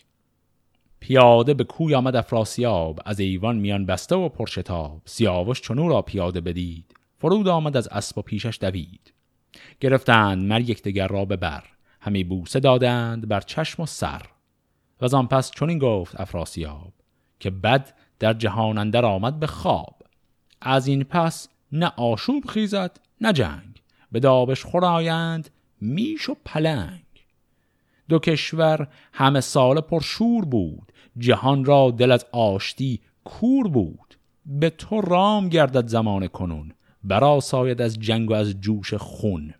پیاده 1.00 1.54
به 1.54 1.64
کوی 1.64 1.94
آمد 1.94 2.16
افراسیاب 2.16 3.00
از 3.04 3.20
ایوان 3.20 3.56
میان 3.56 3.86
بسته 3.86 4.14
و 4.16 4.28
پرشتاب. 4.28 5.02
سیاوش 5.04 5.60
چنو 5.60 5.88
را 5.88 6.02
پیاده 6.02 6.40
بدید 6.40 6.94
فرود 7.18 7.48
آمد 7.48 7.76
از 7.76 7.88
اسب 7.88 8.18
و 8.18 8.22
پیشش 8.22 8.58
دوید. 8.60 9.12
گرفتند 9.80 10.44
مر 10.44 10.60
یکدیگر 10.60 11.08
را 11.08 11.24
به 11.24 11.36
بر. 11.36 11.64
همی 12.00 12.24
بوسه 12.24 12.60
دادند 12.60 13.28
بر 13.28 13.40
چشم 13.40 13.82
و 13.82 13.86
سر. 13.86 14.22
و 15.02 15.16
آن 15.16 15.26
پس 15.26 15.50
چنین 15.50 15.78
گفت 15.78 16.20
افراسیاب 16.20 16.92
که 17.40 17.50
بد 17.50 17.94
در 18.18 18.32
جهان 18.32 18.78
اندر 18.78 19.04
آمد 19.04 19.40
به 19.40 19.46
خواب. 19.46 20.02
از 20.60 20.86
این 20.86 21.04
پس 21.04 21.48
نه 21.72 21.92
آشوب 21.96 22.44
خیزد 22.46 23.00
نه 23.20 23.32
جنگ. 23.32 23.82
به 24.12 24.20
آبشخور 24.20 24.64
آیند 24.64 25.50
میش 25.80 26.28
و 26.28 26.36
پلنگ. 26.44 27.02
دو 28.08 28.18
کشور 28.18 28.88
همه 29.12 29.40
سال 29.40 29.80
پرشور 29.80 30.44
بود. 30.44 30.92
جهان 31.18 31.64
را 31.64 31.90
دل 31.90 32.12
از 32.12 32.26
آشتی 32.32 33.00
کور 33.24 33.68
بود. 33.68 34.14
به 34.46 34.70
تو 34.70 35.00
رام 35.00 35.48
گردد 35.48 35.86
زمانه 35.86 36.26
کنون. 36.26 36.72
برا 37.04 37.40
ساید 37.40 37.82
از 37.82 37.98
جنگ 37.98 38.30
و 38.30 38.34
از 38.34 38.60
جوش 38.60 38.94
خون. 38.94 39.54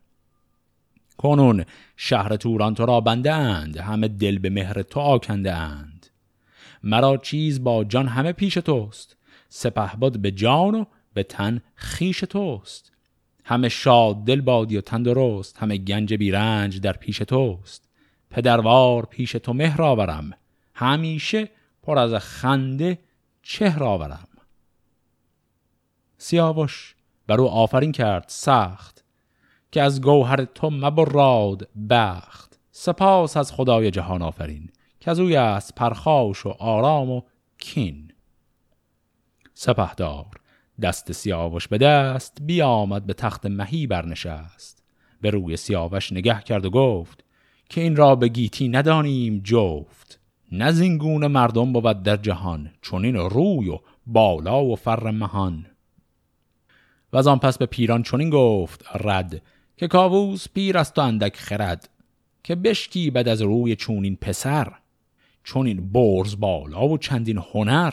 کنون 1.22 1.64
شهر 1.96 2.37
توران 2.37 2.74
تو 2.74 2.87
را 2.87 3.00
بنده 3.00 3.32
اند 3.32 3.76
همه 3.76 4.08
دل 4.08 4.38
به 4.38 4.50
مهر 4.50 4.82
تو 4.82 5.00
آکنده 5.00 5.54
اند 5.54 6.06
مرا 6.82 7.16
چیز 7.16 7.64
با 7.64 7.85
جان 7.85 8.08
همه 8.08 8.32
پیش 8.32 8.54
توست 8.54 9.16
سپهبد 9.54 10.18
به 10.18 10.30
جان 10.30 10.74
و 10.74 10.85
به 11.14 11.22
تن 11.22 11.61
خیش 11.74 12.20
توست. 12.20 12.92
همه 13.44 13.68
شاد 13.68 14.24
دل 14.24 14.40
بادی 14.40 14.76
و 14.76 14.80
تندرست 14.80 15.58
همه 15.58 15.76
گنج 15.76 16.14
بیرنج 16.14 16.80
در 16.80 16.92
پیش 16.92 17.18
توست. 17.18 17.88
پدروار 18.30 19.06
پیش 19.06 19.32
تو 19.32 19.52
مهر 19.52 19.82
آورم 19.82 20.30
همیشه 20.74 21.48
پر 21.82 21.98
از 21.98 22.14
خنده 22.14 22.98
چهر 23.42 23.85
آورم. 23.85 24.28
سیاوش 26.18 26.94
بر 27.26 27.40
او 27.40 27.48
آفرین 27.48 27.92
کرد 27.92 28.24
سخت. 28.28 29.02
که 29.72 29.82
از 29.82 30.00
گوهر 30.00 30.44
تو 30.44 30.70
مبراد 30.70 31.68
بخت. 31.90 32.58
سپاس 32.70 33.37
از 33.37 33.52
خدای 33.52 33.90
جهان 33.90 34.22
آفرین 34.22 34.70
که 35.00 35.11
از 35.11 35.20
اوی 35.20 35.37
است 35.37 35.74
پرخاش 35.74 36.46
و 36.46 36.48
آرام 36.48 37.11
و 37.11 37.22
کین. 37.58 38.12
سپهدار 39.54 40.26
دست 40.82 41.12
سیاوش 41.12 41.68
به 41.68 41.78
دست 41.78 42.38
بیامد 42.42 43.06
به 43.06 43.14
تخت 43.14 43.46
مهی 43.46 43.87
برنشست. 43.87 44.82
به 45.20 45.30
روی 45.30 45.56
سیاوش 45.56 46.12
نگه 46.12 46.40
کرد 46.40 46.64
و 46.64 46.70
گفت 46.70 47.24
که 47.68 47.80
این 47.80 47.96
را 47.96 48.14
به 48.16 48.28
گیتی 48.28 48.68
ندانیم 48.68 49.40
جفت. 49.44 50.20
نزینگون 50.52 51.26
مردم 51.26 51.72
بود 51.72 52.02
در 52.02 52.16
جهان 52.16 52.70
چون 52.80 53.04
این 53.04 53.16
روی 53.16 53.68
و 53.68 53.78
بالا 54.06 54.64
و 54.64 54.76
فر 54.76 55.11
مهان. 55.11 55.66
و 57.12 57.16
از 57.16 57.26
آن 57.26 57.38
پس 57.38 57.58
به 57.58 57.66
پیران 57.66 58.02
چنین 58.02 58.30
گفت 58.30 58.85
رد 58.94 59.42
که 59.83 59.88
کاووس 59.88 60.49
پیر 60.55 60.79
است 60.79 60.99
و 60.99 61.01
اندک 61.01 61.37
خرد 61.37 61.88
که 62.45 62.55
بشکی 62.55 63.11
بد 63.11 63.29
از 63.29 63.42
روی 63.42 63.77
چونین 63.77 64.16
پسر. 64.16 64.73
چونین 65.45 65.92
برز 65.92 66.40
بالا 66.40 66.88
و 66.88 66.99
چندین 66.99 67.38
هنر 67.53 67.92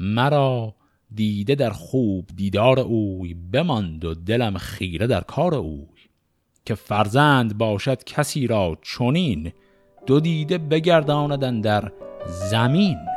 مرا 0.00 0.74
دیده 1.14 1.54
در 1.54 1.70
خوب 1.70 2.28
دیدار 2.36 2.80
اوی 2.80 3.34
بماند 3.34 4.04
و 4.04 4.14
دلم 4.14 4.58
خیره 4.58 5.06
در 5.06 5.20
کار 5.20 5.54
اوی. 5.54 5.86
که 6.66 6.74
فرزند 6.74 7.58
باشد 7.58 8.04
کسی 8.04 8.46
را 8.46 8.78
چونین 8.82 9.52
دو 10.06 10.20
دیده 10.20 10.58
بگرداندن 10.58 11.60
در 11.60 11.92
زمین. 12.50 13.13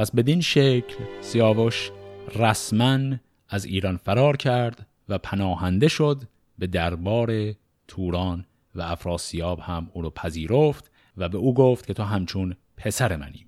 پس 0.00 0.10
بدین 0.14 0.40
شکل 0.40 0.94
سیاوش 1.20 1.90
رسما 2.36 3.16
از 3.48 3.64
ایران 3.64 3.96
فرار 3.96 4.36
کرد 4.36 4.86
و 5.08 5.18
پناهنده 5.18 5.88
شد 5.88 6.22
به 6.58 6.66
دربار 6.66 7.54
توران 7.88 8.44
و 8.74 8.82
افراسیاب 8.82 9.60
هم 9.60 9.90
او 9.92 10.02
رو 10.02 10.10
پذیرفت 10.10 10.90
و 11.16 11.28
به 11.28 11.38
او 11.38 11.54
گفت 11.54 11.86
که 11.86 11.94
تو 11.94 12.02
همچون 12.02 12.56
پسر 12.76 13.16
منی. 13.16 13.46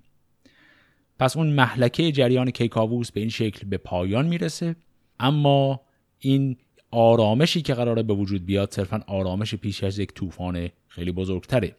پس 1.19 1.37
اون 1.37 1.47
محلکه 1.47 2.11
جریان 2.11 2.51
کیکاووس 2.51 3.11
به 3.11 3.19
این 3.19 3.29
شکل 3.29 3.67
به 3.67 3.77
پایان 3.77 4.27
می‌رسه. 4.27 4.75
اما 5.19 5.81
این 6.19 6.57
آرامشی 6.91 7.61
که 7.61 7.73
قراره 7.73 8.03
به 8.03 8.13
وجود 8.13 8.45
بیاد 8.45 8.73
صرفا 8.73 9.03
آرامش 9.07 9.55
پیش 9.55 9.83
از 9.83 9.99
یک 9.99 10.13
طوفان 10.13 10.69
خیلی 10.87 11.11
بزرگتره. 11.11 11.75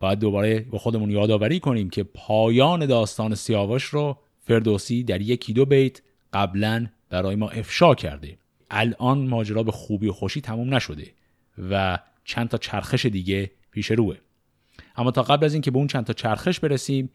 باید 0.00 0.18
دوباره 0.18 0.60
به 0.60 0.78
خودمون 0.78 1.10
یادآوری 1.10 1.60
کنیم 1.60 1.90
که 1.90 2.02
پایان 2.02 2.86
داستان 2.86 3.34
سیاوش 3.34 3.84
رو 3.84 4.18
فردوسی 4.40 5.02
در 5.02 5.20
یکی 5.20 5.52
دو 5.52 5.64
بیت 5.64 6.02
قبلا 6.32 6.86
برای 7.10 7.36
ما 7.36 7.48
افشا 7.48 7.94
کرده. 7.94 8.38
الان 8.70 9.18
ماجرا 9.18 9.62
به 9.62 9.72
خوبی 9.72 10.08
و 10.08 10.12
خوشی 10.12 10.40
تموم 10.40 10.74
نشده 10.74 11.06
و 11.70 11.98
چند 12.24 12.48
تا 12.48 12.58
چرخش 12.58 13.06
دیگه 13.06 13.50
پیش 13.70 13.90
روه. 13.90 14.16
اما 14.96 15.10
تا 15.10 15.22
قبل 15.22 15.44
از 15.44 15.52
اینکه 15.52 15.70
به 15.70 15.78
اون 15.78 15.86
چند 15.86 16.04
تا 16.04 16.12
چرخش 16.12 16.60
برسیم 16.60 17.10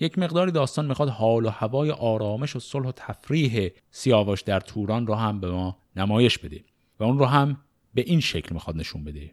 یک 0.00 0.18
مقداری 0.18 0.52
داستان 0.52 0.86
می‌خواد 0.86 1.08
حال 1.08 1.46
و 1.46 1.48
هوای 1.48 1.90
آرامش 1.90 2.56
و 2.56 2.60
صلح 2.60 2.86
و 2.86 2.92
تفریح 2.92 3.70
سیاوش 3.90 4.42
در 4.42 4.60
توران 4.60 5.06
رو 5.06 5.14
هم 5.14 5.40
به 5.40 5.50
ما 5.50 5.76
نمایش 5.96 6.38
بده 6.38 6.64
و 7.00 7.04
اون 7.04 7.18
رو 7.18 7.24
هم 7.24 7.60
به 7.94 8.02
این 8.06 8.20
شکل 8.20 8.54
می‌خواد 8.54 8.76
نشون 8.76 9.04
بده. 9.04 9.30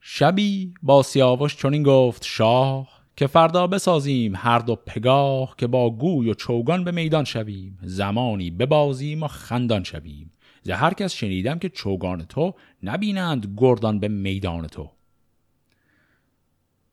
شبی 0.00 0.74
با 0.82 1.02
سیاوش 1.02 1.56
چنین 1.56 1.82
گفت 1.82 2.24
شاه 2.24 2.88
که 3.16 3.26
فردا 3.26 3.66
بسازیم 3.66 4.32
هر 4.36 4.58
دو 4.58 4.76
پگاه 4.76 5.54
که 5.58 5.66
با 5.66 5.90
گوی 5.90 6.30
و 6.30 6.34
چوگان 6.34 6.84
به 6.84 6.92
میدان 6.92 7.24
شویم 7.24 7.78
زمانی 7.82 8.50
ببازیم 8.50 9.22
و 9.22 9.26
خندان 9.26 9.84
شویم 9.84 10.32
ز 10.62 10.70
هر 10.70 10.94
کس 10.94 11.12
شنیدم 11.12 11.58
که 11.58 11.68
چوگان 11.68 12.24
تو 12.24 12.54
نبینند 12.82 13.54
گردان 13.56 13.98
به 13.98 14.08
میدان 14.08 14.66
تو. 14.66 14.90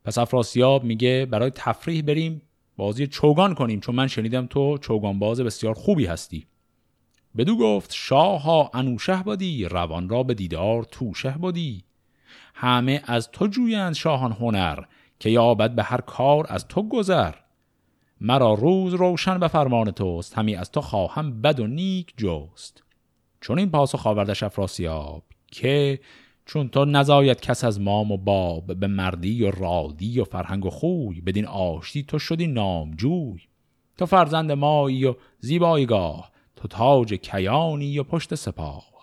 پس 0.04 0.18
افراسیاب 0.18 0.84
میگه 0.84 1.26
برای 1.30 1.50
تفریح 1.50 2.02
بریم 2.02 2.42
بازی 2.76 3.06
چوگان 3.06 3.54
کنیم 3.54 3.80
چون 3.80 3.94
من 3.94 4.06
شنیدم 4.06 4.46
تو 4.46 4.78
چوگان 4.78 5.18
باز 5.18 5.40
بسیار 5.40 5.74
خوبی 5.74 6.06
هستی. 6.06 6.46
بدو 7.36 7.56
گفت 7.56 7.92
شاه 7.94 8.42
ها 8.42 8.70
انوشه 8.74 9.22
بادی 9.22 9.64
روان 9.64 10.08
را 10.08 10.22
به 10.22 10.34
دیدار 10.34 10.84
توشه 10.84 11.30
بادی 11.30 11.84
همه 12.54 13.02
از 13.04 13.30
تو 13.30 13.46
جویند 13.46 13.94
شاهان 13.94 14.32
هنر 14.32 14.78
که 15.20 15.30
یابد 15.30 15.74
به 15.74 15.82
هر 15.82 16.00
کار 16.00 16.46
از 16.48 16.68
تو 16.68 16.88
گذر. 16.88 17.34
مرا 18.20 18.54
روز 18.54 18.94
روشن 18.94 19.38
به 19.38 19.48
فرمان 19.48 19.90
توست 19.90 20.38
همی 20.38 20.56
از 20.56 20.72
تو 20.72 20.80
خواهم 20.80 21.42
بد 21.42 21.60
و 21.60 21.66
نیک 21.66 22.14
جست. 22.16 22.82
چون 23.40 23.58
این 23.58 23.70
پاسخ 23.70 24.06
آوردش 24.06 24.42
افراسیاب 24.42 25.22
که 25.46 26.00
چون 26.46 26.68
تو 26.68 26.84
نزاید 26.84 27.40
کس 27.40 27.64
از 27.64 27.80
مام 27.80 28.12
و 28.12 28.16
باب 28.16 28.74
به 28.74 28.86
مردی 28.86 29.44
و 29.44 29.50
رادی 29.50 30.20
و 30.20 30.24
فرهنگ 30.24 30.66
و 30.66 30.70
خوی 30.70 31.20
بدین 31.20 31.46
آشتی 31.46 32.02
تو 32.02 32.18
شدی 32.18 32.46
نامجوی. 32.46 33.40
تو 33.98 34.06
فرزند 34.06 34.52
مایی 34.52 35.04
و 35.04 35.14
زیبایگاه 35.40 36.30
تو 36.56 36.68
تاج 36.68 37.14
کیانی 37.14 37.98
و 37.98 38.02
پشت 38.02 38.34
سپاه. 38.34 38.97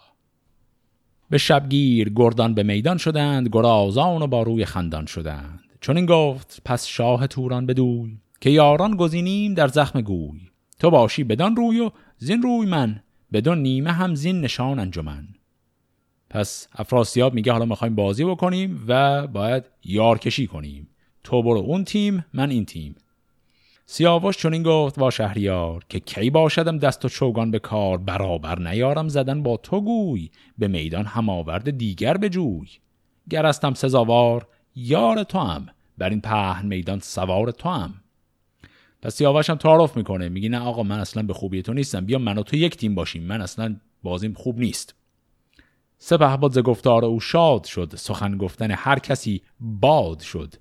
به 1.30 1.38
شبگیر 1.38 2.10
گردان 2.16 2.54
به 2.54 2.64
میدان 2.64 2.98
شدند 2.98 3.50
گرازان 3.52 4.22
و 4.22 4.28
با 4.28 4.44
روی 4.44 4.66
خندان 4.66 5.06
شدند. 5.06 5.60
چون 5.82 5.98
این 5.98 6.06
گفت 6.06 6.62
پس 6.66 6.88
شاه 6.88 7.28
توران 7.28 7.66
بدوی 7.66 8.18
که 8.42 8.50
یاران 8.50 8.96
گزینیم 8.96 9.54
در 9.54 9.68
زخم 9.68 10.02
گوی. 10.02 10.40
تو 10.80 10.90
باشی 10.90 11.24
بدان 11.24 11.56
روی 11.56 11.80
و 11.80 11.92
زین 12.18 12.42
روی 12.42 12.68
من 12.68 13.04
بدون 13.34 13.58
نیمه 13.58 13.92
هم 13.92 14.16
زین 14.16 14.42
نشان 14.42 14.80
انجمن. 14.80 15.28
پس 16.30 16.68
افراسیاب 16.76 17.34
میگه 17.34 17.52
حالا 17.52 17.66
می‌خوایم 17.66 17.96
بازی 17.96 18.26
بکنیم 18.26 18.84
و 18.88 19.28
باید 19.28 19.64
یارکشی 19.84 20.48
کنیم. 20.48 20.90
تو 21.24 21.44
برو 21.44 21.60
اون 21.60 21.84
تیم 21.84 22.26
من 22.34 22.50
این 22.50 22.66
تیم. 22.66 22.96
سیاوش 23.86 24.38
چون 24.38 24.54
این 24.54 24.63
گفت 24.63 25.00
با 25.00 25.10
شهریار 25.10 25.86
که 25.89 26.00
کی 26.00 26.30
باشدم 26.30 26.78
دست 26.78 27.06
و 27.06 27.10
چوگان 27.10 27.52
به 27.52 27.60
کار؟ 27.60 27.98
برابر 27.98 28.60
نیارم 28.60 29.08
زدن 29.08 29.43
با 29.43 29.58
تو 29.58 29.82
گوی 29.82 30.30
به 30.58 30.67
میدان 30.67 31.06
هم 31.06 31.30
آورد 31.30 31.78
دیگر 31.78 32.17
به 32.17 32.30
جوی. 32.30 32.67
گرستم 33.30 33.74
سزاوار 33.74 34.48
یار 34.76 35.24
تو 35.24 35.39
هم 35.39 35.67
بر 35.98 36.10
این 36.10 36.21
پهن 36.21 36.65
میدان 36.65 37.00
سوار 37.00 37.52
تو 37.52 37.69
هم 37.69 37.93
پس 39.02 39.15
سیاوش 39.15 39.50
هم 39.50 39.56
تعارف 39.56 39.98
می‌کنه 39.98 40.30
میگی 40.30 40.50
نه 40.50 40.60
آقا 40.60 40.84
من 40.84 41.00
اصلا 41.00 41.24
به 41.24 41.34
خوبی 41.34 41.62
تو 41.62 41.74
نیستم 41.74 42.06
بیا 42.06 42.19
من 42.19 42.38
و 42.38 42.43
تو 42.43 42.56
یک 42.56 42.78
تیم 42.78 42.95
باشیم 42.95 43.24
من 43.24 43.41
اصلا 43.41 43.76
بازیم 44.04 44.34
خوب 44.34 44.60
نیست. 44.60 44.95
سپه 45.98 46.50
ز 46.52 46.60
گفتار 46.60 47.06
او 47.06 47.19
شاد 47.19 47.63
شد 47.63 47.93
سخن 47.95 48.38
گفتن 48.38 48.71
هر 48.71 49.00
کسی 49.00 49.41
باد 49.60 50.19
شد. 50.19 50.54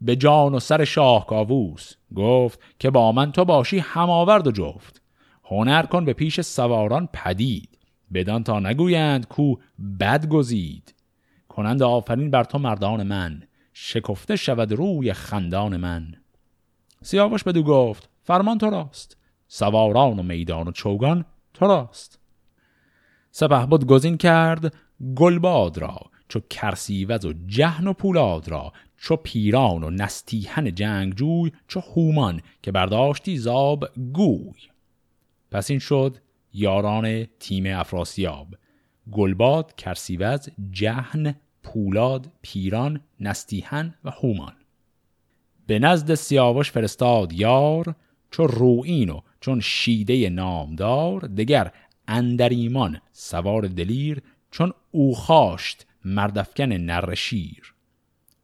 به 0.00 0.16
جان 0.16 0.54
و 0.54 0.60
سر 0.60 0.84
شاه 0.84 1.26
کاووس 1.26 1.92
گفت 2.14 2.60
که 2.78 2.90
با 2.90 3.12
من 3.12 3.32
تو 3.32 3.44
باشی 3.44 3.78
هماورد 3.78 4.46
و 4.46 4.50
جفت. 4.50 5.02
هنر 5.44 5.86
کن 5.86 6.04
به 6.04 6.12
پیش 6.12 6.40
سواران 6.40 7.08
پدید. 7.12 7.78
بدان 8.14 8.44
تا 8.44 8.60
نگویند 8.60 9.26
کو 9.26 9.54
بد 10.00 10.28
گزید. 10.28 10.94
کنند 11.48 11.82
آفرین 11.82 12.30
بر 12.30 12.44
تو 12.44 12.58
مردان 12.58 13.02
من. 13.02 13.42
شکفته 13.72 14.36
شود 14.36 14.72
روی 14.72 15.12
خندان 15.12 15.76
من. 15.76 16.14
سیاوش 17.02 17.44
بدو 17.44 17.62
گفت 17.62 18.08
فرمان 18.22 18.58
تو 18.58 18.70
راست. 18.70 19.16
سواران 19.48 20.18
و 20.18 20.22
میدان 20.22 20.68
و 20.68 20.72
چوگان 20.72 21.24
تو 21.54 21.66
راست. 21.66 22.18
سپه 23.30 23.66
بود 23.66 23.86
گزین 23.86 24.16
کرد 24.16 24.74
گلباد 25.16 25.78
را 25.78 25.96
چو 26.28 26.40
کرسیوز 26.50 27.24
و 27.24 27.32
جهن 27.46 27.86
و 27.86 27.92
پولاد 27.92 28.48
را. 28.48 28.72
چو 29.02 29.16
پیران 29.16 29.84
و 29.84 29.90
نستیهن 29.90 30.74
جنگجوی 30.74 31.52
چو 31.68 31.80
هومان 31.80 32.40
که 32.62 32.72
برداشتی 32.72 33.38
زاب 33.38 33.88
گوی. 34.12 34.60
پس 35.50 35.70
این 35.70 35.78
شد 35.78 36.16
یاران 36.52 37.24
تیم 37.24 37.66
افراسیاب. 37.66 38.54
گلباد، 39.12 39.74
کرسیوز، 39.74 40.48
جهن، 40.70 41.34
پولاد، 41.62 42.32
پیران، 42.42 43.00
نستیهن 43.20 43.94
و 44.04 44.10
هومان. 44.10 44.52
به 45.66 45.78
نزد 45.78 46.14
سیاوش 46.14 46.70
فرستاد 46.70 47.32
یار 47.32 47.94
چون 48.30 48.48
روئین 48.48 49.10
و 49.10 49.20
چون 49.40 49.60
شیده 49.60 50.28
نامدار 50.28 51.20
دگر 51.20 51.72
اندریمان 52.08 53.00
سوار 53.12 53.62
دلیر 53.62 54.22
چون 54.50 54.72
او 54.90 55.14
خاشت 55.14 55.86
مردفکن 56.04 56.72
نر 56.72 57.14
شیر 57.14 57.74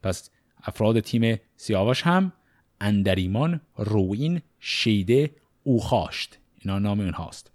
پس 0.02 0.30
افراد 0.66 1.00
تیم 1.00 1.38
سیاوش 1.56 2.02
هم 2.02 2.32
اندریمان 2.80 3.60
روین 3.76 4.42
شیده 4.60 5.30
او 5.62 5.80
خاشت 5.80 6.38
اینا 6.60 6.78
نام 6.78 7.00
اونهاست 7.00 7.50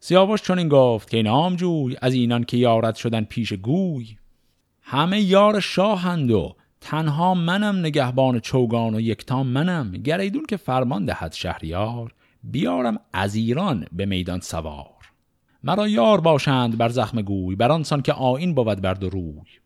سیاوش 0.00 0.42
چون 0.42 0.58
این 0.58 0.68
گفت 0.68 1.10
که 1.10 1.16
این 1.16 1.56
جوی 1.56 1.96
از 2.02 2.14
اینان 2.14 2.44
که 2.44 2.56
یارت 2.56 2.94
شدن 2.94 3.24
پیش 3.24 3.52
گوی. 3.52 4.16
همه 4.82 5.20
یار 5.20 5.60
شاهند 5.60 6.30
و 6.30 6.56
تنها 6.80 7.34
منم 7.34 7.78
نگهبان 7.78 8.40
چوگان 8.40 8.94
و 8.94 9.00
یکتا 9.00 9.42
منم. 9.42 9.92
گریدون 9.92 10.46
که 10.48 10.56
فرمان 10.56 11.04
دهد 11.04 11.32
شهریار 11.32 12.14
بیارم 12.42 13.00
از 13.12 13.34
ایران 13.34 13.86
به 13.92 14.06
میدان 14.06 14.40
سوار. 14.40 15.12
مرا 15.62 15.88
یار 15.88 16.20
باشند 16.20 16.78
بر 16.78 16.88
زخم 16.88 17.22
گوی 17.22 17.56
بر 17.56 17.72
آنسان 17.72 18.02
که 18.02 18.12
آین 18.12 18.54
بود 18.54 18.80
برد 18.80 19.04
و 19.04 19.08
روی. 19.10 19.63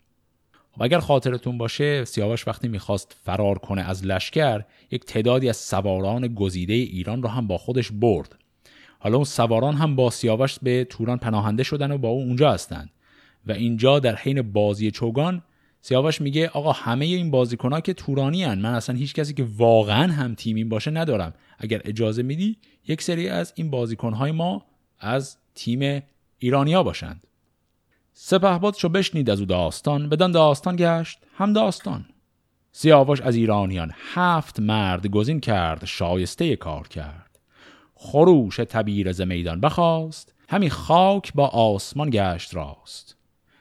و 0.78 0.84
اگر 0.84 0.98
خاطرتون 0.98 1.58
باشه 1.58 2.04
سیاوش 2.04 2.48
وقتی 2.48 2.68
می‌خواست 2.68 3.16
فرار 3.24 3.58
کنه 3.58 3.82
از 3.82 4.06
لشکر 4.06 4.64
یک 4.90 5.04
تعدادی 5.04 5.48
از 5.48 5.56
سواران 5.56 6.34
گزیده 6.34 6.72
ایران 6.72 7.22
رو 7.22 7.28
هم 7.28 7.46
با 7.46 7.58
خودش 7.58 7.92
برد. 7.92 8.34
حالا 8.98 9.16
اون 9.16 9.24
سواران 9.24 9.74
هم 9.74 9.96
با 9.96 10.10
سیاوش 10.10 10.58
به 10.62 10.84
توران 10.84 11.18
پناهنده 11.18 11.62
شدن 11.62 11.90
و 11.90 11.98
با 11.98 12.08
او 12.08 12.22
اونجا 12.22 12.52
هستند. 12.52 12.90
و 13.46 13.52
اینجا 13.52 13.98
در 13.98 14.16
حین 14.16 14.52
بازی 14.52 14.90
چوگان 14.90 15.42
سیاوش 15.80 16.20
میگه 16.20 16.48
آقا 16.48 16.72
همه 16.72 17.04
این 17.04 17.30
بازیکنها 17.30 17.80
که 17.80 17.94
تورانی 17.94 18.44
هن. 18.44 18.58
من 18.58 18.74
اصلا 18.74 18.96
هیچ 18.96 19.14
کسی 19.14 19.34
که 19.34 19.46
واقعا 19.56 20.12
هم 20.12 20.34
تیمین 20.34 20.68
باشه 20.68 20.90
ندارم. 20.90 21.34
اگر 21.58 21.80
اجازه 21.84 22.22
میدی 22.22 22.56
یک 22.88 23.02
سری 23.02 23.28
از 23.28 23.52
این 23.56 23.70
بازیکنهای 23.70 24.32
ما 24.32 24.64
از 25.00 25.36
تیم 25.54 26.02
ایرانیا 26.38 26.82
باشند. 26.82 27.27
سپهباد 28.20 28.74
چو 28.74 28.88
بشنید 28.88 29.30
از 29.30 29.40
او 29.40 29.46
داستان 29.46 30.08
بدان 30.08 30.32
داستان 30.32 30.76
گشت 30.76 31.18
هم 31.34 31.52
داستان. 31.52 32.04
سیاوش 32.72 33.20
از 33.20 33.36
ایرانیان 33.36 33.92
هفت 34.14 34.60
مرد 34.60 35.06
گزین 35.06 35.40
کرد 35.40 35.84
شایسته 35.84 36.56
کار 36.56 36.88
کرد. 36.88 37.38
خروش 37.94 38.56
تبیر 38.56 39.12
ز 39.12 39.20
میدان 39.20 39.60
بخواست 39.60 40.34
همی 40.48 40.70
خاک 40.70 41.32
با 41.34 41.46
آسمان 41.46 42.10
گشت 42.10 42.54
راست. 42.54 43.16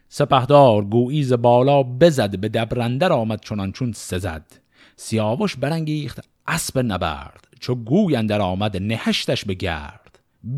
سپهدار 0.10 0.86
گویی 0.86 1.24
ز 1.24 1.34
بالا 1.34 1.84
بزد 1.84 2.38
به 2.38 2.50
دبرندر 2.50 3.14
آمد 3.14 3.42
چنان 3.42 3.72
چون 3.72 3.92
سزد. 3.92 4.60
سیاوش 4.96 5.56
برانگیخت 5.56 6.20
اسب 6.48 6.80
نبرد 6.80 7.48
چو 7.60 7.76
گوی 7.76 8.16
اندر 8.16 8.42
آمد 8.42 8.78
نهشتش 8.78 9.46
به 9.46 9.54
گرد. 9.54 10.07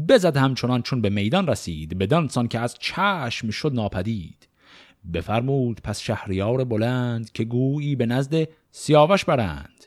بزد 0.09 0.37
همچنان 0.37 0.81
چون 0.81 1.01
به 1.01 1.09
میدان 1.09 1.47
رسید 1.47 1.97
بدانسان 1.97 2.47
که 2.47 2.59
از 2.59 2.75
چشم 2.79 3.49
شد 3.49 3.73
ناپدید. 3.73 4.47
بفرمود 5.13 5.81
پس 5.83 5.99
شهریار 5.99 6.63
بلند 6.63 7.31
که 7.31 7.43
گویی 7.43 7.95
به 7.95 8.05
نزد 8.05 8.47
سیاوش 8.71 9.25
برند. 9.25 9.85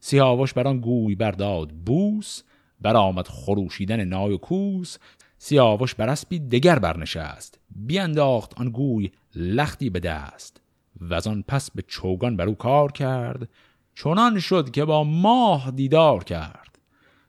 سیاوش 0.00 0.52
بران 0.52 0.80
گوی 0.80 1.14
برداد 1.14 1.70
بوس 1.70 2.42
برآمد 2.80 3.28
خروشیدن 3.28 4.04
نای 4.04 4.32
و 4.32 4.36
کوس. 4.36 4.98
سیاوش 5.38 5.94
بر 5.94 6.08
اسبی 6.08 6.38
دگر 6.38 6.78
برنشست 6.78 7.60
بیانداخت 7.76 8.60
آن 8.60 8.70
گوی 8.70 9.10
لختی 9.34 9.90
به 9.90 10.00
دست. 10.00 10.60
و 11.00 11.14
آن 11.14 11.44
پس 11.48 11.70
به 11.70 11.82
چوگان 11.82 12.36
بر 12.36 12.46
او 12.46 12.54
کار 12.54 12.92
کرد 12.92 13.48
چنان 13.94 14.38
شد 14.38 14.70
که 14.70 14.84
با 14.84 15.04
ماه 15.04 15.70
دیدار 15.70 16.24
کرد. 16.24 16.71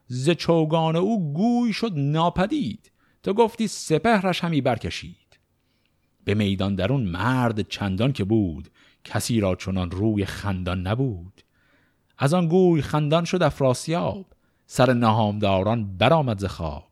ز 0.06 0.30
چوگان 0.30 0.96
او 0.96 1.32
گوی 1.32 1.72
شد 1.72 1.92
ناپدید. 1.96 2.90
تو 3.22 3.32
گفتی 3.32 3.68
سپهرش 3.68 4.44
همی 4.44 4.60
برکشید. 4.60 5.38
به 6.24 6.34
میدان 6.34 6.74
درون 6.74 7.02
مرد 7.02 7.68
چندان 7.68 8.12
که 8.12 8.24
بود 8.24 8.68
کسی 9.04 9.40
را 9.40 9.54
چنان 9.54 9.90
روی 9.90 10.24
خندان 10.24 10.86
نبود. 10.86 11.42
از 12.18 12.34
آن 12.34 12.48
گوی 12.48 12.82
خندان 12.82 13.24
شد 13.24 13.42
افراسیاب 13.42 14.26
سر 14.66 14.92
نهامداران 14.92 15.96
برآمد 15.96 16.38
ز 16.38 16.44
خواب. 16.44 16.88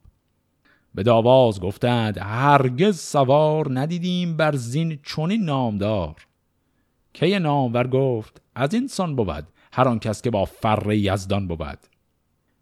به 0.95 1.03
داواز 1.03 1.61
گفتند 1.61 2.19
هرگز 2.19 3.01
سوار 3.01 3.81
ندیدیم 3.81 4.37
بر 4.37 4.57
زین 4.57 4.99
چونین 5.03 5.45
نامدار. 5.45 6.27
که 7.15 7.39
نامور 7.39 7.87
گفت 7.87 8.43
از 8.55 8.75
این 8.75 8.87
سان 8.87 9.17
بود 9.17 9.49
هر 9.73 9.89
آن 9.89 9.99
کس 9.99 10.23
که 10.23 10.31
با 10.31 10.45
فر 10.45 10.93
یزدان 10.93 11.49
بود. 11.49 11.79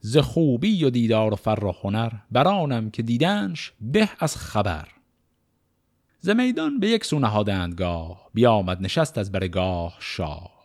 ز 0.01 0.17
خوبی 0.17 0.85
و 0.85 0.91
دیدار 0.91 1.33
و 1.33 1.37
فر 1.37 1.65
و 1.65 1.75
هنر 1.83 2.13
برانم 2.31 2.91
که 2.91 3.03
دیدنش 3.03 3.73
به 3.81 4.09
از 4.19 4.37
خبر. 4.37 4.89
ز 6.21 6.29
میدان 6.29 6.81
به 6.81 6.89
یک 6.89 7.05
سو 7.05 7.19
نهادند 7.19 7.75
گاه 7.75 8.31
بیامد 8.35 8.83
نشست 8.83 9.19
از 9.19 9.33
برگاه 9.33 9.97
شاه. 9.99 10.61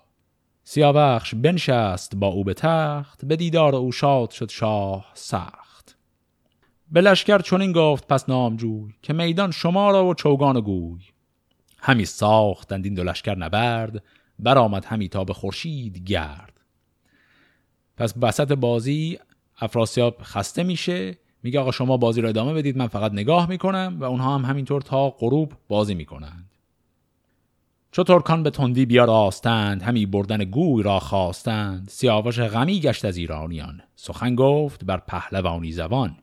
سیاوخش 0.63 1.35
بنشست 1.35 2.15
با 2.15 2.27
او 2.27 2.43
به 2.43 2.53
تخت 2.53 3.25
به 3.25 3.35
دیدار 3.35 3.75
او 3.75 3.91
شاد 3.91 4.31
شد 4.31 4.49
شاه 4.49 5.11
سخت. 5.13 5.97
به 6.91 7.01
لشکر 7.01 7.39
چنین 7.39 7.71
گفت 7.71 8.07
پس 8.07 8.29
نامجوی 8.29 8.93
که 9.01 9.13
میدان 9.13 9.51
شما 9.51 9.91
را 9.91 10.05
و 10.05 10.13
چوگان 10.13 10.59
گوی. 10.59 11.01
همی 11.77 12.05
ساختند 12.05 12.85
این 12.85 12.93
دو 12.93 13.03
لشکر 13.03 13.35
نبرد 13.35 14.03
برآمد 14.39 14.85
همی 14.85 15.09
تا 15.09 15.23
به 15.23 15.33
خورشید 15.33 15.97
گرد. 15.97 16.54
پس 17.97 18.13
وسط 18.21 18.51
بازی 18.51 19.19
افراسیاب 19.59 20.17
خسته 20.21 20.63
میشه. 20.63 21.17
میگه 21.43 21.59
آقا 21.59 21.71
شما 21.71 21.97
بازی 21.97 22.21
رو 22.21 22.29
ادامه 22.29 22.53
بدید 22.53 22.77
من 22.77 22.87
فقط 22.87 23.11
نگاه 23.11 23.49
می‌کنم 23.49 23.97
و 23.99 24.03
اونها 24.03 24.35
هم 24.35 24.45
همینطور 24.45 24.81
تا 24.81 25.09
غروب 25.09 25.53
بازی 25.67 25.95
می‌کنند. 25.95 26.49
چو 27.91 28.03
ترکان 28.03 28.43
به 28.43 28.49
تندی 28.49 28.85
بیاراستند 28.85 29.81
همی 29.81 30.05
بردن 30.05 30.43
گوی 30.43 30.83
را 30.83 30.99
خواستند. 30.99 31.89
سیاوش 31.89 32.39
غمی 32.39 32.79
گشت 32.79 33.05
از 33.05 33.17
ایرانیان. 33.17 33.81
سخن 33.95 34.35
گفت 34.35 34.85
بر 34.85 34.97
پهلوانی 34.97 35.71
زبان 35.71 36.17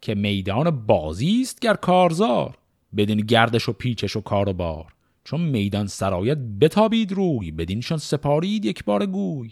که 0.00 0.14
میدان 0.14 0.70
بازی 0.70 1.40
است 1.42 1.60
گر 1.60 1.74
کارزار. 1.74 2.58
بدین 2.96 3.20
گردش 3.20 3.68
و 3.68 3.72
پیچش 3.72 4.16
و 4.16 4.20
کار 4.20 4.48
و 4.48 4.52
بار. 4.52 4.92
چون 5.24 5.40
میدان 5.40 5.86
سرایت 5.86 6.38
بتابید 6.60 7.12
روی 7.12 7.50
بدینشان 7.50 7.98
سپارید 7.98 8.64
یک 8.64 8.84
بار 8.84 9.06
گوی. 9.06 9.50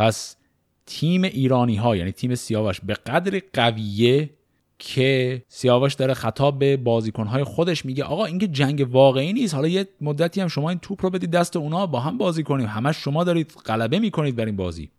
پس 0.00 0.36
تیم 0.86 1.22
ایرانی 1.22 1.76
ها 1.76 1.96
یعنی 1.96 2.12
تیم 2.12 2.34
سیاوش 2.34 2.80
به 2.80 2.94
قدر 2.94 3.42
قویه 3.52 4.30
که 4.78 5.42
سیاوش 5.48 5.94
داره 5.94 6.14
خطاب 6.14 6.58
به 6.58 6.76
بازیکن 6.76 7.26
های 7.26 7.44
خودش 7.44 7.84
میگه 7.84 8.04
آقا 8.04 8.24
اینکه 8.24 8.48
جنگ 8.48 8.86
واقعی 8.90 9.32
نیست 9.32 9.54
حالا 9.54 9.68
یه 9.68 9.88
مدتی 10.00 10.40
هم 10.40 10.48
شما 10.48 10.70
این 10.70 10.78
توپ 10.78 11.04
رو 11.04 11.10
بدید 11.10 11.30
دست 11.30 11.56
اونا 11.56 11.86
با 11.86 12.00
هم 12.00 12.18
بازی 12.18 12.42
کنیم 12.42 12.66
همش 12.66 12.96
شما 12.96 13.24
دارید 13.24 13.52
غلبه 13.66 13.98
می‌کنید 13.98 14.36
بر 14.36 14.44
این 14.44 14.56
بازی. 14.56 14.90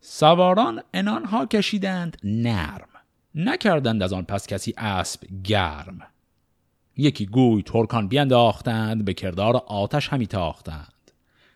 سواران 0.00 0.82
انان 0.94 1.24
ها 1.24 1.46
کشیدند 1.46 2.16
نرم 2.24 2.88
نکردند 3.34 4.02
از 4.02 4.12
آن 4.12 4.24
پس 4.24 4.46
کسی 4.46 4.74
اسب 4.76 5.20
گرم. 5.44 6.00
یکی 6.96 7.26
گوی 7.26 7.62
ترکان 7.62 8.08
بینداختند 8.08 9.04
به 9.04 9.14
کردار 9.14 9.56
آتش 9.56 10.08
همی 10.08 10.26
تاختند. 10.26 10.91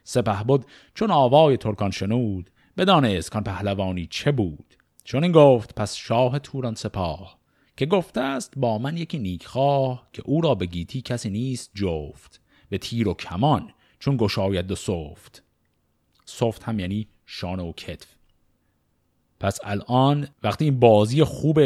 سپه 0.08 0.44
بود 0.44 0.64
چون 0.94 1.10
آوای 1.10 1.56
ترکان 1.56 1.90
شنود. 1.90 2.50
بدانست 2.76 3.30
کان 3.30 3.44
پهلوانی 3.44 4.06
چه 4.10 4.32
بود؟ 4.32 4.76
چون 5.04 5.22
این 5.22 5.32
گفت 5.32 5.74
پس 5.74 5.94
شاه 5.94 6.38
توران 6.38 6.74
سپاه 6.74 7.38
که 7.76 7.86
گفته 7.86 8.20
است 8.20 8.52
با 8.56 8.78
من 8.78 8.96
یکی 8.96 9.18
نیکخواه 9.18 10.08
که 10.12 10.22
او 10.24 10.40
را 10.40 10.54
به 10.54 10.66
گیتی 10.66 11.00
کسی 11.00 11.30
نیست 11.30 11.70
جفت. 11.74 12.40
به 12.68 12.78
تیر 12.78 13.08
و 13.08 13.14
کمان 13.14 13.70
چون 13.98 14.16
گشاید 14.16 14.70
و 14.70 14.74
صفت 14.74 15.42
صفت 16.24 16.62
هم 16.62 16.80
یعنی 16.80 17.08
شانه 17.26 17.62
و 17.62 17.72
کتف. 17.72 18.06
پس 19.40 19.58
الان 19.64 20.28
وقتی 20.42 20.64
این 20.64 20.80
بازی 20.80 21.24
خوب 21.24 21.60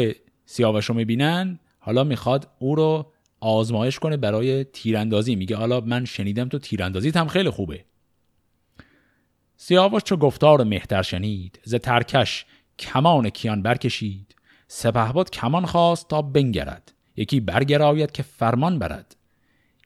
سیاوش 0.45 0.85
رو 0.85 0.95
می‌بینن 0.95 1.59
حالا 1.79 2.03
می‌خواد 2.03 2.47
او 2.59 2.75
رو 2.75 3.11
آزمایش 3.39 3.99
کنه 3.99 4.17
برای 4.17 4.63
تیراندازی. 4.63 5.35
میگه 5.35 5.55
حالا 5.55 5.81
من 5.81 6.05
شنیدم 6.05 6.49
تو 6.49 6.59
تیراندازیت 6.59 7.17
هم 7.17 7.27
خیلی 7.27 7.49
خوبه. 7.49 7.85
سیاوش 9.63 10.03
چو 10.03 10.17
گفتار 10.17 10.63
مهتر 10.63 11.01
شنید 11.01 11.59
ز 11.63 11.75
ترکش 11.75 12.45
کمان 12.79 13.29
کیان 13.29 13.61
برکشید. 13.61 14.35
سپهباد 14.67 15.29
کمان 15.29 15.65
خواست 15.65 16.07
تا 16.07 16.21
بنگرد 16.21 16.93
یکی 17.15 17.39
برگراید 17.39 18.11
که 18.11 18.23
فرمان 18.23 18.79
برد. 18.79 19.15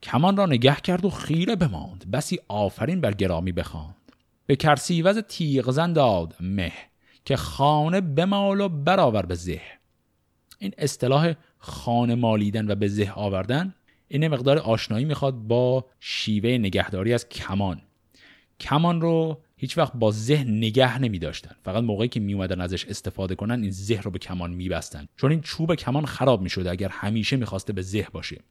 کمان 0.04 0.38
را 0.38 0.46
نگه 0.46 0.76
کرد 0.76 1.06
و 1.06 1.10
خیره 1.10 1.56
بماند 1.56 2.12
بسی 2.12 2.40
آفرین 2.48 3.02
بر 3.02 3.12
گرامی 3.12 3.52
بخواند. 3.52 3.96
به 4.46 4.56
کرسیوز 4.56 5.18
تیغ 5.18 5.94
داد 5.94 6.36
مه 6.40 6.74
که 7.26 7.36
خانه 7.36 8.02
بمال 8.02 8.62
و 8.62 8.70
برآور 8.70 9.26
به 9.26 9.36
زه. 9.36 9.62
این 10.60 10.74
اصطلاح 10.78 11.34
خانه 11.58 12.16
مالیدن 12.16 12.72
و 12.72 12.76
به 12.76 12.88
زه 12.88 13.12
آوردن 13.16 13.76
این 14.08 14.28
مقدار 14.28 14.58
آشنایی 14.58 15.06
می‌خواد 15.06 15.34
با 15.34 15.86
شیوه 16.00 16.50
نگهداری 16.50 17.14
از 17.14 17.30
کمان. 17.30 17.82
کمان 18.60 19.02
رو 19.02 19.42
هیچ 19.58 19.78
وقت 19.78 19.94
با 19.94 20.12
ذهن 20.12 20.58
نگه 20.58 21.00
نمی 21.00 21.20
داشتن 21.20 21.56
فقط 21.64 21.84
موقعی 21.84 22.08
که 22.08 22.20
می 22.20 22.34
اومدن 22.34 22.62
ازش 22.62 22.86
استفاده 22.86 23.36
کنن 23.36 23.62
این 23.62 23.72
ذهن 23.72 24.02
رو 24.02 24.12
به 24.12 24.20
کمان 24.20 24.52
می 24.52 24.70
بستن. 24.70 25.08
چون 25.18 25.32
این 25.32 25.42
چوب 25.42 25.76
کمان 25.76 26.06
خراب 26.06 26.42
می 26.42 26.50
شده 26.50 26.72
اگر 26.72 26.90
همیشه 26.90 27.38
می‌خواسته 27.38 27.74
به 27.74 27.82
ذهن 27.82 28.10
باشه. 28.12 28.42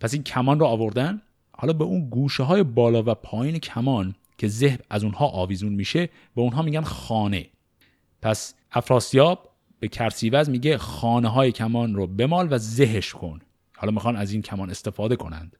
پس 0.00 0.14
این 0.14 0.22
کمان 0.22 0.60
رو 0.60 0.66
آوردن. 0.66 1.22
حالا 1.52 1.72
به 1.72 1.84
اون 1.84 2.08
گوشه 2.08 2.42
های 2.42 2.62
بالا 2.62 3.02
و 3.06 3.14
پایین 3.14 3.58
کمان 3.58 4.14
که 4.38 4.48
ذهن 4.48 4.78
از 4.90 5.04
اونها 5.04 5.26
آویزون 5.26 5.72
میشه 5.72 6.06
به 6.06 6.42
اونها 6.42 6.62
میگن 6.62 6.82
خانه. 6.82 7.46
پس 8.22 8.54
افراسیاب 8.72 9.50
به 9.80 9.88
کرسیوز 9.88 10.50
میگه 10.50 10.78
خانه 10.78 11.28
های 11.28 11.52
کمان 11.52 11.94
رو 11.94 12.06
بمال 12.06 12.48
و 12.50 12.58
زهش 12.58 13.12
کن. 13.12 13.40
حالا 13.76 13.92
می‌خوان 13.92 14.16
از 14.16 14.32
این 14.32 14.42
کمان 14.42 14.70
استفاده 14.70 15.16
کنند. 15.16 15.56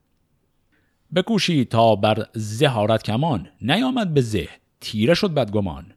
بکوشی 1.14 1.64
تا 1.64 1.96
بر 1.96 2.26
زهارت 2.32 3.02
کمان. 3.02 3.48
نیامد 3.60 4.14
به 4.14 4.20
زه 4.20 4.48
تیره 4.80 5.14
شد 5.14 5.34
بدگمان. 5.34 5.94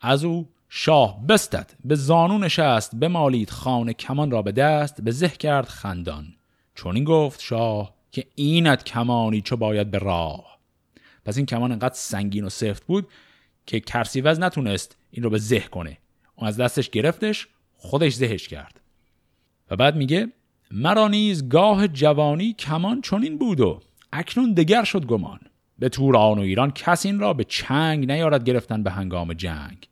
از 0.00 0.24
او 0.24 0.48
شاه 0.68 1.26
بستد 1.26 1.72
به 1.84 1.94
زانو 1.94 2.38
نشست 2.38 2.96
بمالید 2.96 3.50
خانه 3.50 3.92
کمان 3.92 4.30
را 4.30 4.42
به 4.42 4.52
دست 4.52 5.00
به 5.00 5.10
زه 5.10 5.28
کرد 5.28 5.68
خندان. 5.68 6.34
چون 6.74 6.94
این 6.94 7.04
گفت 7.04 7.40
شاه 7.40 7.94
که 8.12 8.26
اینت 8.34 8.84
کمانی 8.84 9.40
چو 9.40 9.56
باید 9.56 9.90
به 9.90 9.98
راه. 9.98 10.58
پس 11.24 11.36
این 11.36 11.46
کمان 11.46 11.72
انقدر 11.72 11.94
سنگین 11.94 12.44
و 12.44 12.48
سفت 12.48 12.86
بود 12.86 13.08
که 13.66 13.80
کرسیوز 13.80 14.40
نتونست 14.40 14.96
این 15.10 15.22
رو 15.24 15.30
به 15.30 15.38
زه 15.38 15.60
کنه. 15.60 15.98
اون 16.36 16.48
از 16.48 16.56
دستش 16.56 16.90
گرفتش 16.90 17.48
خودش 17.76 18.14
زهش 18.14 18.48
کرد. 18.48 18.80
و 19.70 19.76
بعد 19.76 19.96
میگه 19.96 20.28
مرا 20.70 21.08
نیز 21.08 21.48
گاه 21.48 21.88
جوانی 21.88 22.52
کمان 22.52 23.00
چنین 23.00 23.38
بود 23.38 23.60
و 23.60 23.80
اکنون 24.12 24.52
دگر 24.52 24.84
شد 24.84 25.06
گمان. 25.06 25.40
به 25.78 25.88
توران 25.88 26.38
و 26.38 26.42
ایران 26.42 26.70
کس 26.70 27.06
این 27.06 27.18
را 27.18 27.32
به 27.32 27.44
چنگ 27.44 28.10
نیارد 28.10 28.44
گرفتن 28.44 28.82
به 28.82 28.90
هنگام 28.90 29.32
جنگ. 29.32 29.88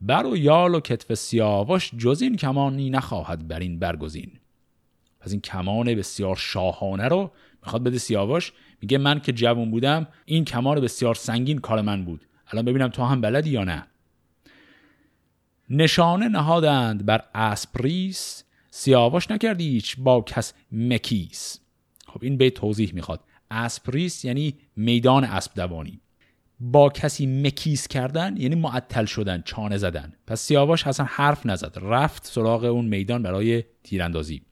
بر 0.00 0.26
و 0.26 0.36
یال 0.36 0.74
و 0.74 0.80
کتف 0.80 1.14
سیاوش 1.14 1.90
جز 1.98 2.22
این 2.22 2.36
کمانی 2.36 2.90
نخواهد 2.90 3.48
بر 3.48 3.60
این 3.60 3.78
برگزین. 3.78 4.30
پس 5.20 5.30
این 5.30 5.40
کمان 5.40 5.94
بسیار 5.94 6.36
شاهانه 6.36 7.08
رو 7.08 7.30
می‌خواد 7.62 7.82
بده 7.82 7.98
سیاوش. 7.98 8.52
میگه 8.80 8.98
من 8.98 9.20
که 9.20 9.32
جوان 9.32 9.70
بودم 9.70 10.06
این 10.24 10.44
کمان 10.44 10.80
بسیار 10.80 11.14
سنگین 11.14 11.58
کار 11.58 11.80
من 11.80 12.04
بود. 12.04 12.26
الان 12.48 12.64
ببینم 12.64 12.88
تو 12.88 13.04
هم 13.04 13.20
بلدی 13.20 13.50
یا 13.50 13.64
نه. 13.64 13.86
نشانه 15.70 16.28
نهادند 16.28 17.06
بر 17.06 17.24
اسپریس. 17.34 18.44
سیاوش 18.70 19.30
نکردی 19.30 19.68
هیچ 19.68 19.96
با 19.98 20.20
کس 20.20 20.54
مکیس. 20.72 21.58
خب 22.06 22.22
این 22.22 22.36
بیت 22.36 22.54
توضیح 22.54 22.94
می‌خواد. 22.94 23.20
اسپریس 23.52 24.24
یعنی 24.24 24.54
میدان 24.76 25.24
اسب 25.24 25.54
دوانی. 25.54 26.00
با 26.60 26.88
کسی 26.88 27.26
مکیس 27.26 27.88
کردن 27.88 28.36
یعنی 28.36 28.54
معطل 28.54 29.04
شدن 29.04 29.42
چانه 29.42 29.76
زدن. 29.76 30.12
پس 30.26 30.40
سیاوش 30.40 30.86
اصلا 30.86 31.06
حرف 31.10 31.46
نزد. 31.46 31.78
رفت 31.82 32.26
سراغ 32.26 32.64
اون 32.64 32.84
میدان 32.84 33.22
برای 33.22 33.64
تیراندازی. 33.84 34.42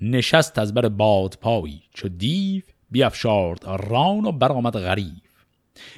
نشست 0.00 0.58
از 0.58 0.74
بر 0.74 0.88
باد 0.88 1.38
پایی 1.40 1.82
چو 1.94 2.08
دیو 2.08 2.62
بیافشارد 2.90 3.64
ران 3.64 4.24
و 4.24 4.32
برآمد 4.32 4.76
غریب 4.78 5.22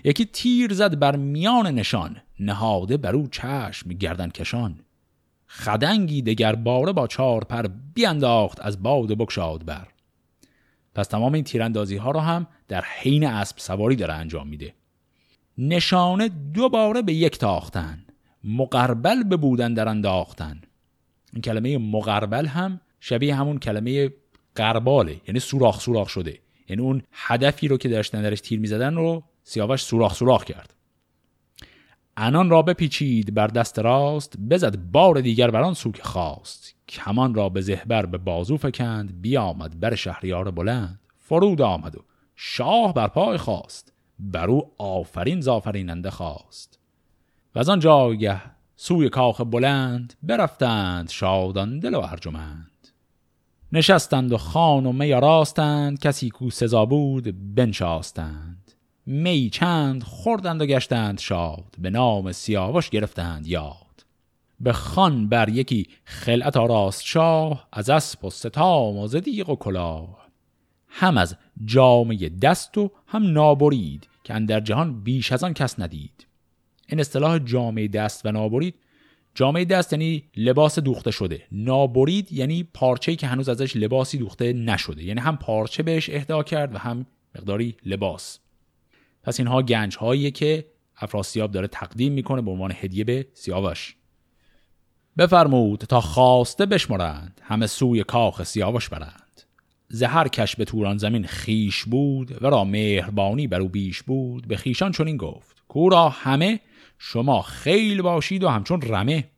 یکی 0.05 0.25
تیر 0.25 0.73
زد 0.73 0.99
بر 0.99 1.17
میان 1.17 1.67
نشان 1.67 2.17
نهاده 2.41 2.97
بر 2.97 3.15
او 3.15 3.29
چشم 3.29 3.89
گردن 3.89 4.29
کشان. 4.29 4.81
خدنگی 5.47 6.23
دگر 6.23 6.55
باره 6.55 6.93
با 6.93 7.07
چار 7.07 7.45
پر 7.45 7.69
بیانداخت 7.95 8.61
از 8.61 8.83
باد 8.83 9.13
بکشاد 9.13 9.65
بر. 9.65 9.89
پس 10.95 11.07
تمام 11.07 11.35
این 11.35 11.45
تیراندازی 11.45 11.97
ها 11.97 12.11
رو 12.11 12.21
هم 12.21 12.47
در 12.69 12.85
حین 12.85 13.27
اسب 13.27 13.59
سواری 13.59 13.97
داره 13.97 14.15
انجام 14.15 14.49
میده. 14.49 14.75
نشانه 15.59 16.29
دوباره 16.29 17.03
به 17.03 17.13
یک 17.13 17.39
تاختن. 17.39 18.05
مقربل 18.45 19.23
به 19.23 19.37
بودن 19.37 19.75
در 19.75 19.89
انداختن. 19.89 20.61
این 21.33 21.43
کلمه 21.43 21.79
مقربل 21.79 22.47
هم 22.47 22.81
شبیه 23.01 23.35
همون 23.35 23.59
کلمه 23.59 24.11
قرباله 24.55 25.21
یعنی 25.29 25.41
سوراخ 25.41 25.81
سوراخ 25.81 26.09
شده. 26.09 26.39
یعنی 26.69 26.83
اون 26.83 27.03
هدفی 27.13 27.69
رو 27.69 27.77
که 27.77 27.89
داشتن 27.89 28.23
درش 28.23 28.41
تیر 28.41 28.61
می‌زدن 28.61 28.95
رو 28.95 29.23
سیاوش 29.45 29.83
سوراخ 29.83 30.15
سوراخ 30.15 30.45
کرد. 30.45 30.75
انان 32.17 32.51
را 32.51 32.63
بپیچید 32.63 33.35
بر 33.35 33.47
دست 33.47 33.79
راست 33.79 34.39
بزد 34.39 34.77
بار 34.77 35.21
دیگر 35.21 35.51
بر 35.51 35.63
آن 35.63 35.75
سو 35.75 35.93
که 35.93 36.03
خواست. 36.03 36.75
کمان 36.91 37.35
را 37.35 37.49
به 37.49 37.61
زهبر 37.61 38.07
به 38.07 38.19
بازو 38.19 38.57
فکند 38.57 39.21
بیامد 39.21 39.81
بر 39.81 39.95
شهریار 39.95 40.51
بلند. 40.51 41.01
فرود 41.19 41.63
آمد 41.63 41.97
و 41.97 42.05
شاه 42.37 42.95
بر 42.95 43.07
پای 43.07 43.39
خواست 43.39 43.93
بر 44.19 44.51
او 44.51 44.71
آفرین 44.79 45.41
زافریننده 45.41 46.11
خواست. 46.11 46.79
و 47.55 47.59
از 47.59 47.69
آن 47.69 47.81
جایگه 47.81 48.41
سوی 48.77 49.09
کاخ 49.09 49.41
بلند 49.41 50.15
برفتند 50.23 51.11
شادان 51.11 51.79
دل 51.79 51.95
و 51.95 52.01
ارجمند. 52.01 52.89
نشستند 53.73 54.33
و 54.33 54.39
خان 54.39 54.87
و 54.87 54.93
می 54.93 55.11
راستند 55.11 55.99
کسی 55.99 56.31
کو 56.31 56.51
سزا 56.51 56.87
بود 56.87 57.55
بنشاستند. 57.55 58.73
می 59.07 59.51
چند 59.51 60.03
خوردند 60.03 60.63
و 60.63 60.67
گشتند 60.67 61.19
شاد 61.19 61.75
به 61.79 61.91
نام 61.91 62.33
سیاوش 62.33 62.91
گرفتند 62.91 63.47
یاد. 63.47 63.80
به 64.61 64.73
خان 64.73 65.29
بر 65.29 65.49
یکی 65.49 65.87
خلعت 66.05 66.57
آراست 66.57 67.05
شاه 67.05 67.69
از 67.73 67.91
اسب 67.91 68.25
و 68.25 68.31
ستام 68.31 68.97
و 68.97 69.07
زدیق 69.07 69.49
و 69.49 69.57
کلاه. 69.57 70.29
هم 70.89 71.19
از 71.19 71.37
جامعه 71.65 72.29
دست 72.29 72.79
و 72.79 72.91
هم 73.07 73.33
نابرید 73.33 74.09
که 74.25 74.35
در 74.35 74.61
جهان 74.61 75.01
بیش 75.01 75.33
از 75.33 75.45
آن 75.45 75.55
کس 75.55 75.81
ندید. 75.81 76.27
این 76.89 77.01
اصطلاح 77.01 77.39
جامعه 77.39 77.89
دست 77.89 78.27
و 78.27 78.33
نابرید 78.33 78.75
جامعه 79.35 79.65
دست 79.65 79.93
یعنی 79.93 80.25
لباس 80.37 80.79
دوخته 80.79 81.11
شده. 81.11 81.43
نابرید 81.53 82.33
یعنی 82.33 82.63
پارچه‌ای 82.75 83.17
که 83.17 83.27
هنوز 83.27 83.49
ازش 83.49 83.77
لباسی 83.77 84.19
دوخته 84.19 84.53
نشده. 84.53 85.05
یعنی 85.05 85.21
هم 85.21 85.37
پارچه 85.37 85.83
بهش 85.83 86.11
اهدا 86.11 86.43
کرد 86.43 86.75
و 86.75 86.79
هم 86.79 87.07
مقداری 87.35 87.77
لباس. 87.87 88.39
پس 89.23 89.41
اینها 89.41 89.63
گنج 89.63 89.97
هایی 89.97 90.31
که 90.31 90.67
افراسیاب 90.97 91.51
داره 91.51 91.67
تقدیم 91.67 92.13
می‌کنه 92.13 92.43
به 92.43 92.51
عنوان 92.51 92.73
هدیه 92.77 93.05
به 93.05 93.27
سیاوش. 93.35 93.97
بفرمود 95.19 95.81
تا 95.81 96.01
خواسته 96.01 96.67
بشمرند 96.67 97.41
همه 97.45 97.67
سوی 97.67 98.05
کاخ 98.05 98.43
سیاوش 98.43 98.89
برند. 98.89 99.43
زهر 99.89 100.29
کش 100.29 100.57
به 100.57 100.65
توران 100.65 100.99
زمین 100.99 101.27
خیش 101.27 101.85
بود 101.85 102.43
و 102.43 102.47
را 102.47 102.65
مهربانی 102.65 103.47
بر 103.47 103.61
او 103.61 103.69
بیش 103.69 104.03
بود 104.03 104.49
به 104.49 104.57
خیشان 104.57 104.93
چنین 104.93 105.17
گفت 105.17 105.63
کورا 105.69 106.09
همه 106.09 106.61
شما 106.99 107.43
خیل 107.43 108.03
باشید 108.03 108.45
و 108.45 108.49
همچون 108.49 108.83
رمه. 108.83 109.29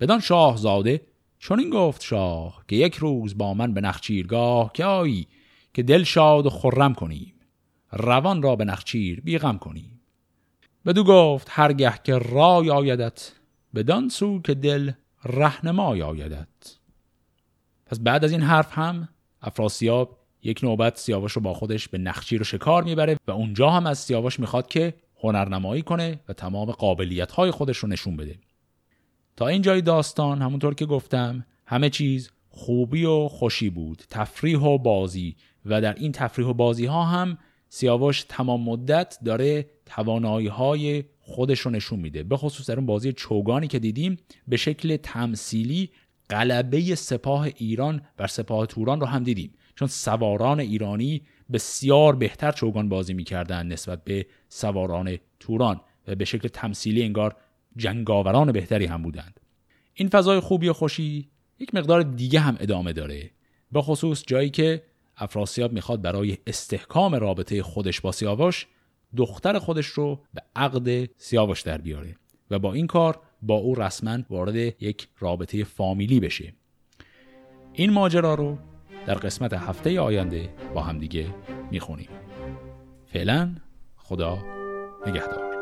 بدان 0.00 0.20
شاهزاده 0.20 1.00
چون 1.38 1.60
این 1.60 1.70
گفت 1.70 2.02
شاه 2.02 2.64
که 2.68 2.76
یک 2.76 2.94
روز 2.94 3.38
با 3.38 3.54
من 3.54 3.74
به 3.74 3.80
نخچیرگاه 3.80 4.70
که 4.74 4.84
آیی 4.84 5.26
که 5.74 5.82
دل 5.82 6.02
شاد 6.02 6.46
و 6.46 6.50
خرم 6.50 6.94
کنیم. 6.94 7.34
روان 7.92 8.42
را 8.42 8.56
به 8.56 8.64
نخچیر 8.64 9.20
بیغم 9.20 9.58
کنیم. 9.58 10.00
بدو 10.86 11.04
گفت 11.04 11.48
هرگه 11.50 11.94
که 12.04 12.18
رای 12.18 12.70
آیدت 12.70 13.32
بدان 13.74 14.08
سو 14.08 14.40
که 14.42 14.54
دل 14.54 14.92
رهنمای 15.24 16.02
آیدت. 16.02 16.48
پس 17.86 18.00
بعد 18.00 18.24
از 18.24 18.32
این 18.32 18.42
حرف 18.42 18.78
هم 18.78 19.08
افراسیاب 19.42 20.18
یک 20.42 20.60
نوبت 20.64 20.98
سیاوش 20.98 21.32
رو 21.32 21.42
با 21.42 21.54
خودش 21.54 21.88
به 21.88 21.98
نخچیر 21.98 22.40
و 22.40 22.44
شکار 22.44 22.84
می‌بره 22.84 23.16
و 23.26 23.30
اونجا 23.30 23.70
هم 23.70 23.86
از 23.86 23.98
سیاوش 23.98 24.40
می‌خواد 24.40 24.66
که 24.66 24.94
هنرنمایی 25.20 25.82
کنه 25.82 26.20
و 26.28 26.32
تمام 26.32 26.70
قابلیت 26.70 27.32
های 27.32 27.50
خودش 27.50 27.76
رو 27.76 27.88
نشون 27.88 28.16
بده. 28.16 28.38
تا 29.36 29.48
این 29.48 29.62
جای 29.62 29.82
داستان 29.82 30.42
همونطور 30.42 30.74
که 30.74 30.86
گفتم 30.86 31.46
همه 31.66 31.90
چیز 31.90 32.30
خوبی 32.48 33.04
و 33.04 33.28
خوشی 33.28 33.70
بود 33.70 34.02
تفریح 34.10 34.58
و 34.58 34.78
بازی. 34.78 35.36
و 35.66 35.80
در 35.80 35.94
این 35.94 36.12
تفریح 36.12 36.48
و 36.48 36.52
بازی 36.52 36.86
ها 36.86 37.04
هم 37.04 37.38
سیاوش 37.68 38.24
تمام 38.28 38.62
مدت 38.62 39.18
داره 39.24 39.66
توانایی 39.86 40.46
های 40.46 41.04
خودش 41.20 41.60
رو 41.60 41.70
نشون 41.70 42.00
میده. 42.00 42.22
به 42.22 42.36
خصوص 42.36 42.70
در 42.70 42.76
اون 42.76 42.86
بازی 42.86 43.12
چوگانی 43.12 43.66
که 43.66 43.78
دیدیم 43.78 44.16
به 44.48 44.56
شکل 44.56 44.96
تمثیلی 44.96 45.90
غلبه 46.30 46.94
سپاه 46.94 47.48
ایران 47.56 48.02
بر 48.16 48.26
سپاه 48.26 48.66
توران 48.66 49.00
رو 49.00 49.06
هم 49.06 49.22
دیدیم. 49.22 49.54
چون 49.76 49.88
سواران 49.88 50.60
ایرانی 50.60 51.22
بسیار 51.52 52.16
بهتر 52.16 52.52
چوگان 52.52 52.88
بازی 52.88 53.14
می‌کردن 53.14 53.66
نسبت 53.66 54.04
به 54.04 54.26
سواران 54.48 55.18
توران 55.40 55.80
و 56.08 56.14
به 56.14 56.24
شکل 56.24 56.48
تمثیلی 56.48 57.02
انگار 57.02 57.36
جنگاوران 57.76 58.52
بهتری 58.52 58.86
هم 58.86 59.02
بودند. 59.02 59.40
این 59.94 60.08
فضای 60.08 60.40
خوبی 60.40 60.68
و 60.68 60.72
خوشی 60.72 61.28
یک 61.58 61.74
مقدار 61.74 62.02
دیگه 62.02 62.40
هم 62.40 62.56
ادامه 62.60 62.92
داره. 62.92 63.30
به 63.72 63.82
خصوص 63.82 64.24
جایی 64.26 64.50
که 64.50 64.82
افراسیاب 65.16 65.72
می‌خواد 65.72 66.02
برای 66.02 66.38
استحکام 66.46 67.14
رابطه 67.14 67.62
خودش 67.62 68.00
با 68.00 68.12
سیاوش 68.12 68.66
دختر 69.16 69.58
خودش 69.58 69.86
رو 69.86 70.20
به 70.34 70.42
عقد 70.56 71.08
سیاوش 71.16 71.62
در 71.62 71.78
بیاره 71.78 72.16
و 72.50 72.58
با 72.58 72.72
این 72.72 72.86
کار 72.86 73.20
با 73.42 73.54
او 73.54 73.74
رسما 73.74 74.18
وارد 74.30 74.54
یک 74.56 75.08
رابطه 75.18 75.64
فامیلی 75.64 76.20
بشه. 76.20 76.54
این 77.72 77.92
ماجرا 77.92 78.34
رو 78.34 78.58
در 79.06 79.14
قسمت 79.14 79.52
هفته 79.52 80.00
آینده 80.00 80.48
با 80.74 80.82
همدیگه 80.82 81.26
می‌خونیم. 81.70 82.08
فعلا 83.06 83.56
خدا 83.96 84.38
نگهدار. 85.06 85.53